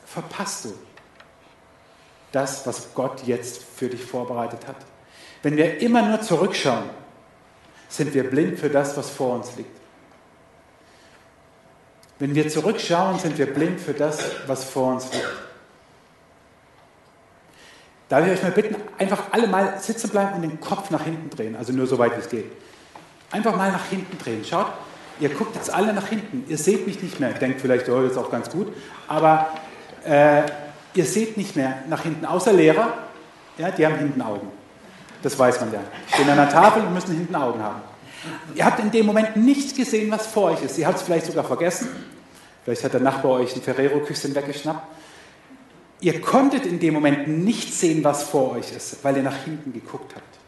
verpasst 0.06 0.66
du 0.66 0.72
das, 2.30 2.64
was 2.66 2.94
Gott 2.94 3.24
jetzt 3.26 3.62
für 3.62 3.88
dich 3.88 4.04
vorbereitet 4.04 4.66
hat. 4.68 4.76
Wenn 5.42 5.56
wir 5.56 5.80
immer 5.80 6.02
nur 6.02 6.20
zurückschauen, 6.20 6.84
sind 7.88 8.14
wir 8.14 8.28
blind 8.28 8.58
für 8.58 8.68
das, 8.68 8.96
was 8.96 9.10
vor 9.10 9.34
uns 9.34 9.56
liegt. 9.56 9.80
Wenn 12.18 12.34
wir 12.34 12.48
zurückschauen, 12.48 13.18
sind 13.18 13.38
wir 13.38 13.46
blind 13.46 13.80
für 13.80 13.94
das, 13.94 14.18
was 14.46 14.64
vor 14.64 14.92
uns 14.94 15.10
liegt. 15.12 15.26
Darf 18.10 18.26
ich 18.26 18.32
euch 18.32 18.42
mal 18.42 18.52
bitten, 18.52 18.76
einfach 18.98 19.32
alle 19.32 19.46
mal 19.46 19.78
sitzen 19.80 20.10
bleiben 20.10 20.34
und 20.34 20.42
den 20.42 20.60
Kopf 20.60 20.90
nach 20.90 21.04
hinten 21.04 21.30
drehen, 21.30 21.56
also 21.56 21.72
nur 21.72 21.86
so 21.86 21.96
weit 21.98 22.16
wie 22.16 22.20
es 22.20 22.28
geht. 22.28 22.50
Einfach 23.30 23.56
mal 23.56 23.70
nach 23.70 23.86
hinten 23.86 24.18
drehen. 24.18 24.44
Schaut, 24.44 24.66
ihr 25.20 25.28
guckt 25.28 25.54
jetzt 25.54 25.72
alle 25.72 25.92
nach 25.92 26.08
hinten. 26.08 26.44
Ihr 26.48 26.58
seht 26.58 26.86
mich 26.86 27.00
nicht 27.02 27.20
mehr. 27.20 27.30
Denkt 27.30 27.60
vielleicht, 27.60 27.88
oh, 27.88 28.02
das 28.02 28.12
ist 28.12 28.18
auch 28.18 28.30
ganz 28.30 28.50
gut. 28.50 28.66
Aber 29.06 29.50
äh, 30.04 30.42
ihr 30.94 31.04
seht 31.04 31.36
nicht 31.36 31.54
mehr 31.54 31.84
nach 31.88 32.02
hinten, 32.02 32.26
außer 32.26 32.52
Lehrer. 32.52 32.94
Ja, 33.56 33.70
die 33.70 33.86
haben 33.86 33.96
hinten 33.96 34.20
Augen. 34.20 34.50
Das 35.22 35.38
weiß 35.38 35.60
man 35.60 35.72
ja. 35.72 35.80
Stehen 36.12 36.28
an 36.28 36.36
der 36.36 36.48
Tafel 36.48 36.82
und 36.82 36.94
müssen 36.94 37.14
hinten 37.14 37.34
Augen 37.34 37.62
haben. 37.62 37.82
Ihr 38.54 38.64
habt 38.64 38.80
in 38.80 38.90
dem 38.90 39.06
Moment 39.06 39.36
nichts 39.36 39.74
gesehen, 39.74 40.10
was 40.10 40.26
vor 40.26 40.50
euch 40.52 40.62
ist. 40.62 40.78
Ihr 40.78 40.86
habt 40.86 40.98
es 40.98 41.02
vielleicht 41.02 41.26
sogar 41.26 41.44
vergessen. 41.44 41.88
Vielleicht 42.64 42.84
hat 42.84 42.92
der 42.92 43.00
Nachbar 43.00 43.32
euch 43.32 43.56
ein 43.56 43.62
Ferrero-Küsschen 43.62 44.34
weggeschnappt. 44.34 44.86
Ihr 46.00 46.20
konntet 46.20 46.66
in 46.66 46.80
dem 46.80 46.94
Moment 46.94 47.28
nicht 47.28 47.74
sehen, 47.74 48.02
was 48.04 48.22
vor 48.22 48.52
euch 48.52 48.72
ist, 48.72 49.02
weil 49.04 49.16
ihr 49.16 49.22
nach 49.22 49.44
hinten 49.44 49.72
geguckt 49.72 50.14
habt. 50.14 50.38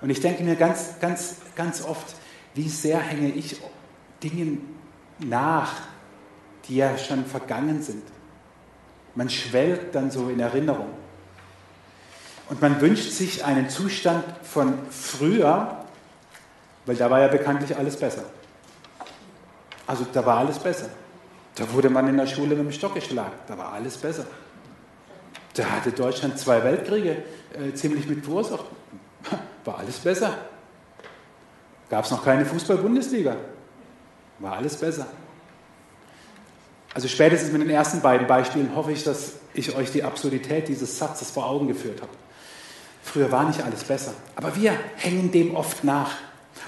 Und 0.00 0.10
ich 0.10 0.20
denke 0.20 0.42
mir 0.42 0.56
ganz, 0.56 0.98
ganz, 1.00 1.36
ganz 1.54 1.82
oft, 1.82 2.14
wie 2.54 2.68
sehr 2.68 2.98
hänge 2.98 3.30
ich 3.30 3.56
Dingen 4.22 4.76
nach, 5.18 5.72
die 6.68 6.76
ja 6.76 6.96
schon 6.98 7.24
vergangen 7.24 7.82
sind. 7.82 8.02
Man 9.14 9.30
schwelgt 9.30 9.94
dann 9.94 10.10
so 10.10 10.28
in 10.28 10.40
Erinnerung. 10.40 10.90
Und 12.48 12.60
man 12.62 12.80
wünscht 12.80 13.10
sich 13.10 13.44
einen 13.44 13.68
Zustand 13.68 14.24
von 14.42 14.78
früher, 14.90 15.84
weil 16.84 16.96
da 16.96 17.10
war 17.10 17.20
ja 17.20 17.28
bekanntlich 17.28 17.76
alles 17.76 17.96
besser. 17.96 18.24
Also 19.86 20.06
da 20.12 20.24
war 20.24 20.38
alles 20.38 20.58
besser. 20.58 20.88
Da 21.56 21.72
wurde 21.72 21.90
man 21.90 22.08
in 22.08 22.16
der 22.16 22.26
Schule 22.26 22.54
mit 22.54 22.66
dem 22.66 22.72
Stock 22.72 22.94
geschlagen. 22.94 23.32
Da 23.46 23.56
war 23.56 23.72
alles 23.72 23.96
besser. 23.96 24.26
Da 25.54 25.64
hatte 25.64 25.90
Deutschland 25.90 26.38
zwei 26.38 26.62
Weltkriege 26.62 27.22
äh, 27.54 27.72
ziemlich 27.74 28.06
mit 28.06 28.24
verursacht. 28.24 28.66
War 29.64 29.78
alles 29.78 29.98
besser. 29.98 30.36
Gab 31.88 32.04
es 32.04 32.10
noch 32.10 32.22
keine 32.22 32.44
Fußball-Bundesliga. 32.44 33.36
War 34.38 34.52
alles 34.52 34.76
besser. 34.76 35.06
Also 36.92 37.08
spätestens 37.08 37.52
mit 37.52 37.62
den 37.62 37.70
ersten 37.70 38.02
beiden 38.02 38.26
Beispielen 38.26 38.76
hoffe 38.76 38.92
ich, 38.92 39.02
dass 39.02 39.32
ich 39.54 39.74
euch 39.74 39.90
die 39.92 40.04
Absurdität 40.04 40.68
dieses 40.68 40.98
Satzes 40.98 41.30
vor 41.30 41.46
Augen 41.46 41.68
geführt 41.68 42.02
habe. 42.02 42.12
Früher 43.06 43.30
war 43.30 43.44
nicht 43.44 43.62
alles 43.62 43.84
besser, 43.84 44.12
aber 44.34 44.56
wir 44.56 44.76
hängen 44.96 45.30
dem 45.30 45.54
oft 45.54 45.84
nach. 45.84 46.10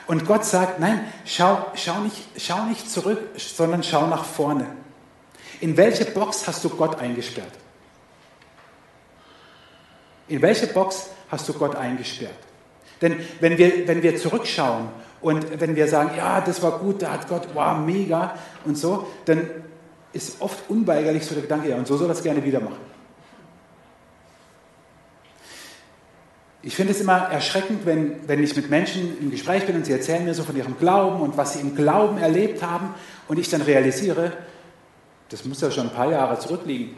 Und 0.06 0.24
Gott 0.24 0.44
sagt, 0.44 0.78
nein, 0.78 1.00
schau, 1.24 1.66
schau, 1.74 1.98
nicht, 1.98 2.16
schau 2.36 2.64
nicht 2.66 2.88
zurück, 2.88 3.18
sondern 3.36 3.82
schau 3.82 4.06
nach 4.06 4.24
vorne. 4.24 4.66
In 5.60 5.76
welche 5.76 6.04
Box 6.04 6.46
hast 6.46 6.62
du 6.62 6.68
Gott 6.68 7.00
eingesperrt? 7.00 7.50
In 10.28 10.40
welche 10.40 10.68
Box 10.68 11.08
hast 11.28 11.48
du 11.48 11.54
Gott 11.54 11.74
eingesperrt? 11.74 12.38
Denn 13.02 13.18
wenn 13.40 13.58
wir, 13.58 13.88
wenn 13.88 14.00
wir 14.04 14.16
zurückschauen 14.16 14.88
und 15.20 15.60
wenn 15.60 15.74
wir 15.74 15.88
sagen, 15.88 16.12
ja, 16.16 16.40
das 16.40 16.62
war 16.62 16.78
gut, 16.78 17.02
da 17.02 17.14
hat 17.14 17.28
Gott, 17.28 17.48
wow, 17.52 17.76
mega 17.76 18.38
und 18.64 18.78
so, 18.78 19.08
dann 19.24 19.50
ist 20.12 20.40
oft 20.40 20.70
unweigerlich 20.70 21.26
so 21.26 21.34
der 21.34 21.42
Gedanke, 21.42 21.68
ja, 21.68 21.76
und 21.76 21.88
so 21.88 21.96
soll 21.96 22.10
es 22.12 22.22
gerne 22.22 22.44
wieder 22.44 22.60
machen. 22.60 22.97
Ich 26.68 26.76
finde 26.76 26.92
es 26.92 27.00
immer 27.00 27.30
erschreckend, 27.30 27.86
wenn, 27.86 28.28
wenn 28.28 28.44
ich 28.44 28.54
mit 28.54 28.68
Menschen 28.68 29.16
im 29.20 29.30
Gespräch 29.30 29.64
bin 29.64 29.74
und 29.74 29.86
sie 29.86 29.92
erzählen 29.92 30.26
mir 30.26 30.34
so 30.34 30.44
von 30.44 30.54
ihrem 30.54 30.76
Glauben 30.76 31.22
und 31.22 31.38
was 31.38 31.54
sie 31.54 31.60
im 31.60 31.74
Glauben 31.74 32.18
erlebt 32.18 32.62
haben 32.62 32.94
und 33.26 33.38
ich 33.38 33.48
dann 33.48 33.62
realisiere, 33.62 34.34
das 35.30 35.46
muss 35.46 35.62
ja 35.62 35.70
schon 35.70 35.88
ein 35.88 35.94
paar 35.94 36.10
Jahre 36.10 36.38
zurückliegen. 36.38 36.94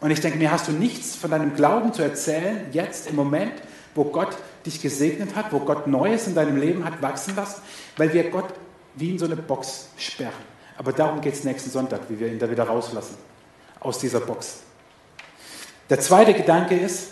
Und 0.00 0.12
ich 0.12 0.20
denke 0.20 0.38
mir, 0.38 0.52
hast 0.52 0.68
du 0.68 0.72
nichts 0.72 1.16
von 1.16 1.32
deinem 1.32 1.56
Glauben 1.56 1.92
zu 1.92 2.02
erzählen, 2.02 2.66
jetzt 2.70 3.10
im 3.10 3.16
Moment, 3.16 3.54
wo 3.96 4.04
Gott 4.04 4.36
dich 4.64 4.80
gesegnet 4.80 5.34
hat, 5.34 5.52
wo 5.52 5.58
Gott 5.58 5.88
Neues 5.88 6.28
in 6.28 6.36
deinem 6.36 6.58
Leben 6.58 6.84
hat 6.84 7.02
wachsen 7.02 7.34
lassen, 7.34 7.62
weil 7.96 8.12
wir 8.12 8.30
Gott 8.30 8.54
wie 8.94 9.10
in 9.10 9.18
so 9.18 9.24
eine 9.24 9.34
Box 9.34 9.88
sperren. 9.96 10.30
Aber 10.78 10.92
darum 10.92 11.20
geht 11.20 11.34
es 11.34 11.42
nächsten 11.42 11.70
Sonntag, 11.70 12.02
wie 12.08 12.20
wir 12.20 12.28
ihn 12.28 12.38
da 12.38 12.48
wieder 12.48 12.62
rauslassen, 12.62 13.16
aus 13.80 13.98
dieser 13.98 14.20
Box. 14.20 14.60
Der 15.90 15.98
zweite 15.98 16.32
Gedanke 16.32 16.76
ist, 16.76 17.08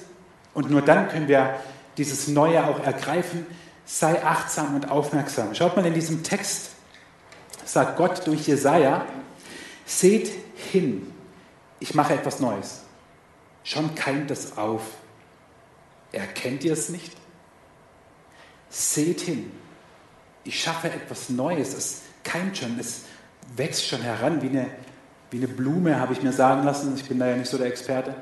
und 0.54 0.71
nur 0.71 0.83
dann 0.83 1.09
können 1.09 1.28
wir 1.28 1.54
dieses 1.97 2.28
Neue 2.28 2.66
auch 2.66 2.80
ergreifen, 2.80 3.47
sei 3.85 4.23
achtsam 4.25 4.75
und 4.75 4.90
aufmerksam. 4.90 5.54
Schaut 5.54 5.76
mal 5.76 5.85
in 5.85 5.95
diesem 5.95 6.23
Text, 6.23 6.71
sagt 7.64 7.97
Gott 7.97 8.26
durch 8.26 8.47
Jesaja, 8.47 9.04
seht 9.85 10.30
hin, 10.57 11.12
ich 11.80 11.95
mache 11.95 12.14
etwas 12.14 12.40
Neues. 12.40 12.83
Schon 13.64 13.95
keimt 13.95 14.30
es 14.30 14.57
auf. 14.57 14.83
Erkennt 16.12 16.64
ihr 16.64 16.73
es 16.73 16.88
nicht? 16.88 17.12
Seht 18.69 19.21
hin. 19.21 19.50
Ich 20.45 20.62
schaffe 20.62 20.88
etwas 20.88 21.28
Neues. 21.28 21.75
Es 21.75 22.02
keimt 22.25 22.59
schon. 22.59 22.78
Es 22.78 23.02
wächst 23.57 23.87
schon 23.87 24.02
heran 24.02 24.42
wie 24.42 24.49
eine, 24.49 24.66
wie 25.30 25.38
eine 25.38 25.49
Blume, 25.49 26.00
habe 26.00 26.12
ich 26.12 26.23
mir 26.23 26.33
sagen 26.33 26.64
lassen. 26.64 26.95
Ich 26.97 27.09
bin 27.09 27.19
da 27.19 27.28
ja 27.28 27.37
nicht 27.37 27.50
so 27.50 27.59
der 27.59 27.66
Experte. 27.66 28.14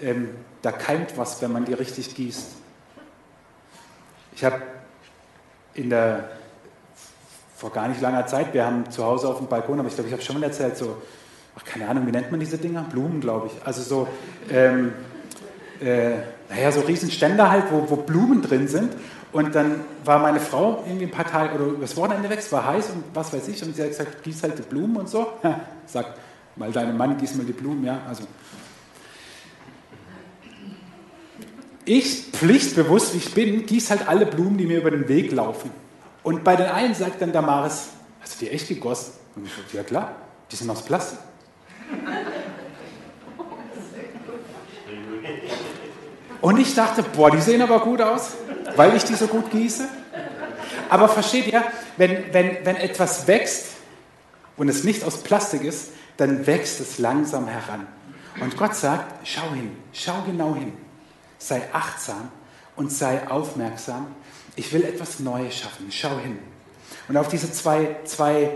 Ähm, 0.00 0.30
da 0.62 0.72
keimt 0.72 1.16
was, 1.16 1.40
wenn 1.42 1.52
man 1.52 1.64
die 1.64 1.74
richtig 1.74 2.14
gießt. 2.14 2.48
Ich 4.34 4.44
habe 4.44 4.62
in 5.74 5.90
der, 5.90 6.30
vor 7.56 7.72
gar 7.72 7.88
nicht 7.88 8.00
langer 8.00 8.26
Zeit, 8.26 8.52
wir 8.52 8.66
haben 8.66 8.90
zu 8.90 9.04
Hause 9.04 9.28
auf 9.28 9.38
dem 9.38 9.46
Balkon, 9.46 9.78
aber 9.78 9.88
ich 9.88 9.94
glaube, 9.94 10.08
ich 10.08 10.12
habe 10.12 10.22
schon 10.22 10.38
mal 10.38 10.46
erzählt, 10.46 10.76
so 10.76 11.00
ach, 11.56 11.64
keine 11.64 11.88
Ahnung, 11.88 12.06
wie 12.06 12.12
nennt 12.12 12.30
man 12.30 12.40
diese 12.40 12.58
Dinger? 12.58 12.82
Blumen, 12.82 13.20
glaube 13.20 13.48
ich. 13.48 13.66
Also 13.66 13.82
so, 13.82 14.08
ähm, 14.50 14.92
äh, 15.80 16.16
naja, 16.48 16.70
so 16.70 16.80
Riesenständer 16.80 17.50
halt, 17.50 17.64
wo, 17.70 17.88
wo 17.88 17.96
Blumen 17.96 18.42
drin 18.42 18.68
sind. 18.68 18.92
Und 19.32 19.54
dann 19.54 19.80
war 20.04 20.18
meine 20.20 20.40
Frau 20.40 20.84
irgendwie 20.86 21.06
ein 21.06 21.10
paar 21.10 21.26
Tage, 21.26 21.54
oder 21.56 21.78
das 21.80 21.96
Wochenende 21.96 22.30
weg, 22.30 22.38
es 22.38 22.50
war 22.52 22.66
heiß 22.66 22.90
und 22.90 23.04
was 23.12 23.32
weiß 23.32 23.48
ich, 23.48 23.62
und 23.62 23.74
sie 23.74 23.82
hat 23.82 23.88
gesagt, 23.88 24.22
gieß 24.22 24.42
halt 24.42 24.58
die 24.58 24.62
Blumen 24.62 24.96
und 24.96 25.08
so. 25.08 25.26
Sagt 25.86 26.18
mal 26.54 26.72
deinem 26.72 26.96
Mann, 26.96 27.18
gieß 27.18 27.34
mal 27.34 27.44
die 27.44 27.52
Blumen, 27.52 27.84
ja. 27.84 28.00
Also. 28.08 28.24
Ich, 31.88 32.24
pflichtbewusst 32.32 33.14
wie 33.14 33.18
ich 33.18 33.32
bin, 33.32 33.64
gieß 33.64 33.90
halt 33.90 34.08
alle 34.08 34.26
Blumen, 34.26 34.58
die 34.58 34.66
mir 34.66 34.78
über 34.78 34.90
den 34.90 35.08
Weg 35.08 35.30
laufen. 35.30 35.70
Und 36.24 36.42
bei 36.42 36.56
den 36.56 36.66
einen 36.66 36.94
sagt 36.94 37.22
dann 37.22 37.32
Damaris, 37.32 37.90
hast 38.20 38.34
du 38.34 38.44
die 38.44 38.50
echt 38.50 38.66
gegossen? 38.66 39.12
Und 39.36 39.46
ich 39.46 39.52
so, 39.52 39.76
ja 39.76 39.84
klar, 39.84 40.16
die 40.50 40.56
sind 40.56 40.68
aus 40.68 40.84
Plastik. 40.84 41.20
Und 46.40 46.58
ich 46.58 46.74
dachte, 46.74 47.04
boah, 47.04 47.30
die 47.30 47.40
sehen 47.40 47.62
aber 47.62 47.78
gut 47.78 48.02
aus, 48.02 48.32
weil 48.74 48.96
ich 48.96 49.04
die 49.04 49.14
so 49.14 49.28
gut 49.28 49.48
gieße. 49.52 49.88
Aber 50.88 51.08
versteht 51.08 51.46
ihr, 51.52 51.62
wenn, 51.96 52.32
wenn, 52.32 52.64
wenn 52.64 52.76
etwas 52.76 53.28
wächst 53.28 53.74
und 54.56 54.68
es 54.68 54.82
nicht 54.82 55.04
aus 55.04 55.22
Plastik 55.22 55.62
ist, 55.62 55.90
dann 56.16 56.48
wächst 56.48 56.80
es 56.80 56.98
langsam 56.98 57.46
heran. 57.46 57.86
Und 58.40 58.56
Gott 58.56 58.74
sagt, 58.74 59.24
schau 59.24 59.52
hin, 59.54 59.70
schau 59.92 60.22
genau 60.26 60.56
hin, 60.56 60.72
sei 61.38 61.62
achtsam 61.72 62.30
und 62.76 62.92
sei 62.92 63.28
aufmerksam. 63.28 64.08
Ich 64.54 64.72
will 64.72 64.84
etwas 64.84 65.20
Neues 65.20 65.56
schaffen, 65.56 65.88
schau 65.90 66.18
hin. 66.18 66.38
Und 67.08 67.16
auf 67.16 67.28
diese 67.28 67.52
zwei, 67.52 67.96
zwei 68.04 68.42
äh, 68.42 68.50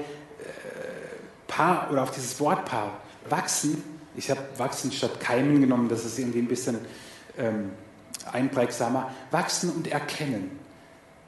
Paar 1.47 1.91
oder 1.91 2.03
auf 2.03 2.11
dieses 2.11 2.39
Wortpaar 2.41 2.93
wachsen, 3.29 3.83
ich 4.17 4.31
habe 4.31 4.41
wachsen 4.57 4.93
statt 4.93 5.21
keimen 5.21 5.61
genommen, 5.61 5.89
das 5.89 6.05
ist 6.05 6.19
irgendwie 6.19 6.41
ein 6.41 6.49
bisschen 6.49 6.79
ähm, 7.39 7.71
einprägsamer, 8.31 9.11
wachsen 9.31 9.71
und 9.71 9.89
erkennen. 9.89 10.59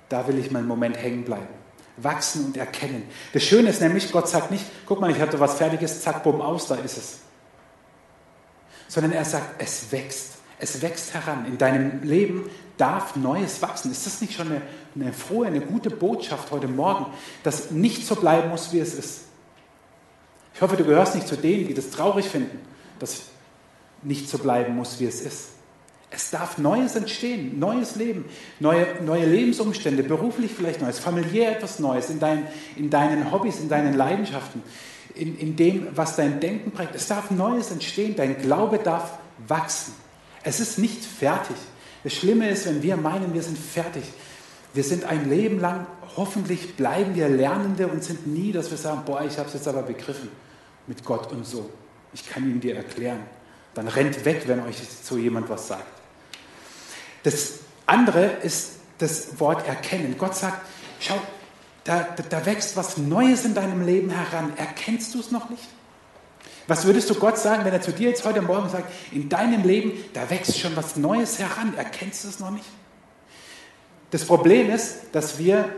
Da 0.08 0.26
will 0.26 0.38
ich 0.38 0.50
mal 0.50 0.60
einen 0.60 0.68
Moment 0.68 0.96
hängen 0.96 1.24
bleiben. 1.24 1.48
Wachsen 1.96 2.46
und 2.46 2.56
erkennen. 2.56 3.08
Das 3.32 3.42
Schöne 3.42 3.70
ist 3.70 3.80
nämlich, 3.80 4.10
Gott 4.10 4.28
sagt 4.28 4.50
nicht, 4.50 4.64
guck 4.86 5.00
mal, 5.00 5.10
ich 5.10 5.20
hatte 5.20 5.38
was 5.40 5.54
Fertiges, 5.54 6.02
zack, 6.02 6.22
bumm, 6.22 6.40
aus, 6.40 6.66
da 6.68 6.76
ist 6.76 6.96
es. 6.96 7.18
Sondern 8.88 9.12
er 9.12 9.24
sagt, 9.24 9.62
es 9.62 9.92
wächst. 9.92 10.32
Es 10.62 10.80
wächst 10.80 11.12
heran. 11.12 11.44
In 11.46 11.58
deinem 11.58 12.04
Leben 12.04 12.48
darf 12.76 13.16
Neues 13.16 13.60
wachsen. 13.62 13.90
Ist 13.90 14.06
das 14.06 14.20
nicht 14.20 14.34
schon 14.34 14.46
eine, 14.46 14.62
eine 14.94 15.12
frohe, 15.12 15.48
eine 15.48 15.60
gute 15.60 15.90
Botschaft 15.90 16.52
heute 16.52 16.68
Morgen, 16.68 17.06
dass 17.42 17.72
nicht 17.72 18.06
so 18.06 18.14
bleiben 18.14 18.48
muss, 18.48 18.72
wie 18.72 18.78
es 18.78 18.94
ist? 18.94 19.22
Ich 20.54 20.62
hoffe, 20.62 20.76
du 20.76 20.84
gehörst 20.84 21.16
nicht 21.16 21.26
zu 21.26 21.36
denen, 21.36 21.66
die 21.66 21.74
das 21.74 21.90
traurig 21.90 22.26
finden, 22.28 22.60
dass 23.00 23.22
nicht 24.02 24.28
so 24.28 24.38
bleiben 24.38 24.76
muss, 24.76 25.00
wie 25.00 25.06
es 25.06 25.20
ist. 25.22 25.48
Es 26.10 26.30
darf 26.30 26.58
Neues 26.58 26.94
entstehen, 26.94 27.58
neues 27.58 27.96
Leben, 27.96 28.26
neue, 28.60 29.02
neue 29.02 29.26
Lebensumstände, 29.26 30.04
beruflich 30.04 30.52
vielleicht 30.52 30.80
Neues, 30.80 31.00
familiär 31.00 31.56
etwas 31.56 31.80
Neues, 31.80 32.08
in, 32.08 32.20
dein, 32.20 32.46
in 32.76 32.88
deinen 32.88 33.32
Hobbys, 33.32 33.58
in 33.58 33.68
deinen 33.68 33.94
Leidenschaften, 33.94 34.62
in, 35.16 35.36
in 35.36 35.56
dem, 35.56 35.88
was 35.96 36.14
dein 36.14 36.38
Denken 36.38 36.70
prägt. 36.70 36.94
Es 36.94 37.08
darf 37.08 37.32
Neues 37.32 37.72
entstehen, 37.72 38.14
dein 38.14 38.40
Glaube 38.40 38.78
darf 38.78 39.18
wachsen. 39.48 39.94
Es 40.44 40.60
ist 40.60 40.78
nicht 40.78 41.04
fertig. 41.04 41.56
Das 42.04 42.14
Schlimme 42.14 42.50
ist, 42.50 42.66
wenn 42.66 42.82
wir 42.82 42.96
meinen, 42.96 43.32
wir 43.32 43.42
sind 43.42 43.58
fertig. 43.58 44.04
Wir 44.74 44.84
sind 44.84 45.04
ein 45.04 45.28
Leben 45.28 45.60
lang, 45.60 45.86
hoffentlich 46.16 46.76
bleiben 46.76 47.14
wir 47.14 47.28
Lernende 47.28 47.86
und 47.88 48.02
sind 48.02 48.26
nie, 48.26 48.52
dass 48.52 48.70
wir 48.70 48.78
sagen, 48.78 49.02
boah, 49.04 49.22
ich 49.22 49.38
habe 49.38 49.48
es 49.48 49.54
jetzt 49.54 49.68
aber 49.68 49.82
begriffen 49.82 50.30
mit 50.86 51.04
Gott 51.04 51.30
und 51.30 51.46
so. 51.46 51.70
Ich 52.12 52.28
kann 52.28 52.44
ihn 52.44 52.60
dir 52.60 52.76
erklären. 52.76 53.20
Dann 53.74 53.88
rennt 53.88 54.24
weg, 54.24 54.42
wenn 54.46 54.60
euch 54.60 54.76
so 55.02 55.16
jemand 55.16 55.48
was 55.48 55.68
sagt. 55.68 55.86
Das 57.22 57.60
andere 57.86 58.24
ist 58.42 58.72
das 58.98 59.38
Wort 59.40 59.66
erkennen. 59.66 60.16
Gott 60.18 60.34
sagt, 60.34 60.66
schau, 61.00 61.18
da, 61.84 62.06
da, 62.16 62.22
da 62.28 62.46
wächst 62.46 62.76
was 62.76 62.96
Neues 62.96 63.44
in 63.44 63.54
deinem 63.54 63.84
Leben 63.84 64.10
heran. 64.10 64.52
Erkennst 64.56 65.14
du 65.14 65.20
es 65.20 65.30
noch 65.30 65.50
nicht? 65.50 65.68
Was 66.68 66.84
würdest 66.84 67.10
du 67.10 67.14
Gott 67.14 67.38
sagen, 67.38 67.64
wenn 67.64 67.72
er 67.72 67.82
zu 67.82 67.92
dir 67.92 68.08
jetzt 68.08 68.24
heute 68.24 68.42
Morgen 68.42 68.68
sagt, 68.68 68.92
in 69.10 69.28
deinem 69.28 69.64
Leben, 69.64 69.92
da 70.14 70.30
wächst 70.30 70.58
schon 70.58 70.76
was 70.76 70.96
Neues 70.96 71.38
heran. 71.38 71.74
Erkennst 71.76 72.24
du 72.24 72.28
es 72.28 72.40
noch 72.40 72.50
nicht? 72.50 72.64
Das 74.10 74.24
Problem 74.24 74.70
ist, 74.70 74.98
dass 75.12 75.38
wir, 75.38 75.68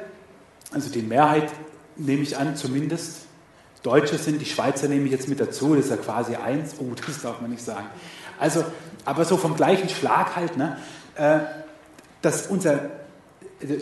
also 0.72 0.90
die 0.90 1.02
Mehrheit 1.02 1.50
nehme 1.96 2.22
ich 2.22 2.36
an, 2.36 2.56
zumindest 2.56 3.26
Deutsche 3.82 4.18
sind, 4.18 4.40
die 4.40 4.46
Schweizer 4.46 4.88
nehme 4.88 5.04
ich 5.04 5.12
jetzt 5.12 5.28
mit 5.28 5.40
dazu, 5.40 5.74
das 5.74 5.84
ist 5.86 5.90
ja 5.90 5.96
quasi 5.98 6.36
eins, 6.36 6.74
oh, 6.78 6.94
das 7.06 7.22
darf 7.22 7.40
man 7.40 7.50
nicht 7.50 7.62
sagen. 7.62 7.86
Also, 8.40 8.64
aber 9.04 9.24
so 9.24 9.36
vom 9.36 9.56
gleichen 9.56 9.88
Schlag 9.88 10.36
halt, 10.36 10.56
ne, 10.56 10.78
äh, 11.16 11.40
dass 12.22 12.46
unser 12.46 12.90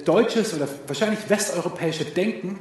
deutsches 0.04 0.54
oder 0.54 0.68
wahrscheinlich 0.86 1.18
westeuropäische 1.28 2.04
Denken 2.04 2.58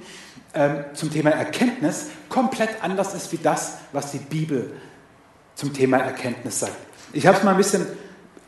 ähm, 0.53 0.85
zum 0.93 1.11
Thema 1.11 1.31
Erkenntnis 1.31 2.07
komplett 2.29 2.83
anders 2.83 3.13
ist 3.13 3.31
wie 3.31 3.37
das, 3.37 3.77
was 3.91 4.11
die 4.11 4.17
Bibel 4.17 4.73
zum 5.55 5.73
Thema 5.73 5.97
Erkenntnis 5.97 6.59
sagt. 6.59 6.75
Ich 7.13 7.27
habe 7.27 7.37
es 7.37 7.43
mal 7.43 7.51
ein 7.51 7.57
bisschen 7.57 7.85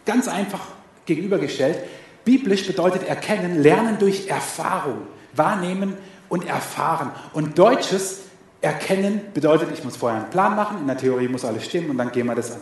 ganz 0.05 0.27
einfach 0.27 0.59
gegenübergestellt. 1.05 1.79
Biblisch 2.25 2.65
bedeutet 2.65 3.07
erkennen, 3.07 3.61
lernen 3.61 3.97
durch 3.99 4.27
Erfahrung, 4.27 4.99
wahrnehmen 5.33 5.97
und 6.29 6.47
erfahren. 6.47 7.11
Und 7.33 7.57
deutsches 7.57 8.21
erkennen 8.61 9.21
bedeutet, 9.33 9.69
ich 9.73 9.83
muss 9.83 9.97
vorher 9.97 10.21
einen 10.21 10.29
Plan 10.29 10.55
machen, 10.55 10.79
in 10.79 10.87
der 10.87 10.97
Theorie 10.97 11.27
muss 11.27 11.43
alles 11.43 11.65
stimmen 11.65 11.89
und 11.89 11.97
dann 11.97 12.11
gehen 12.11 12.25
wir 12.27 12.35
das 12.35 12.51
an. 12.51 12.61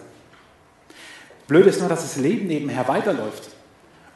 Blöd 1.48 1.68
ist 1.68 1.80
nur, 1.80 1.90
dass 1.90 2.02
das 2.02 2.16
Leben 2.18 2.48
nebenher 2.48 2.88
weiterläuft. 2.88 3.50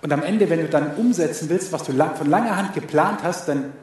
Und 0.06 0.14
am 0.14 0.22
Ende, 0.22 0.48
wenn 0.52 0.60
du 0.60 0.68
dann 0.68 0.98
umsetzen 0.98 1.50
willst, 1.50 1.72
was 1.72 1.84
du 1.84 1.92
von 1.94 2.30
langer 2.30 2.56
Hand 2.56 2.76
geplant 2.76 3.24
hast, 3.24 3.48
dann 3.48 3.74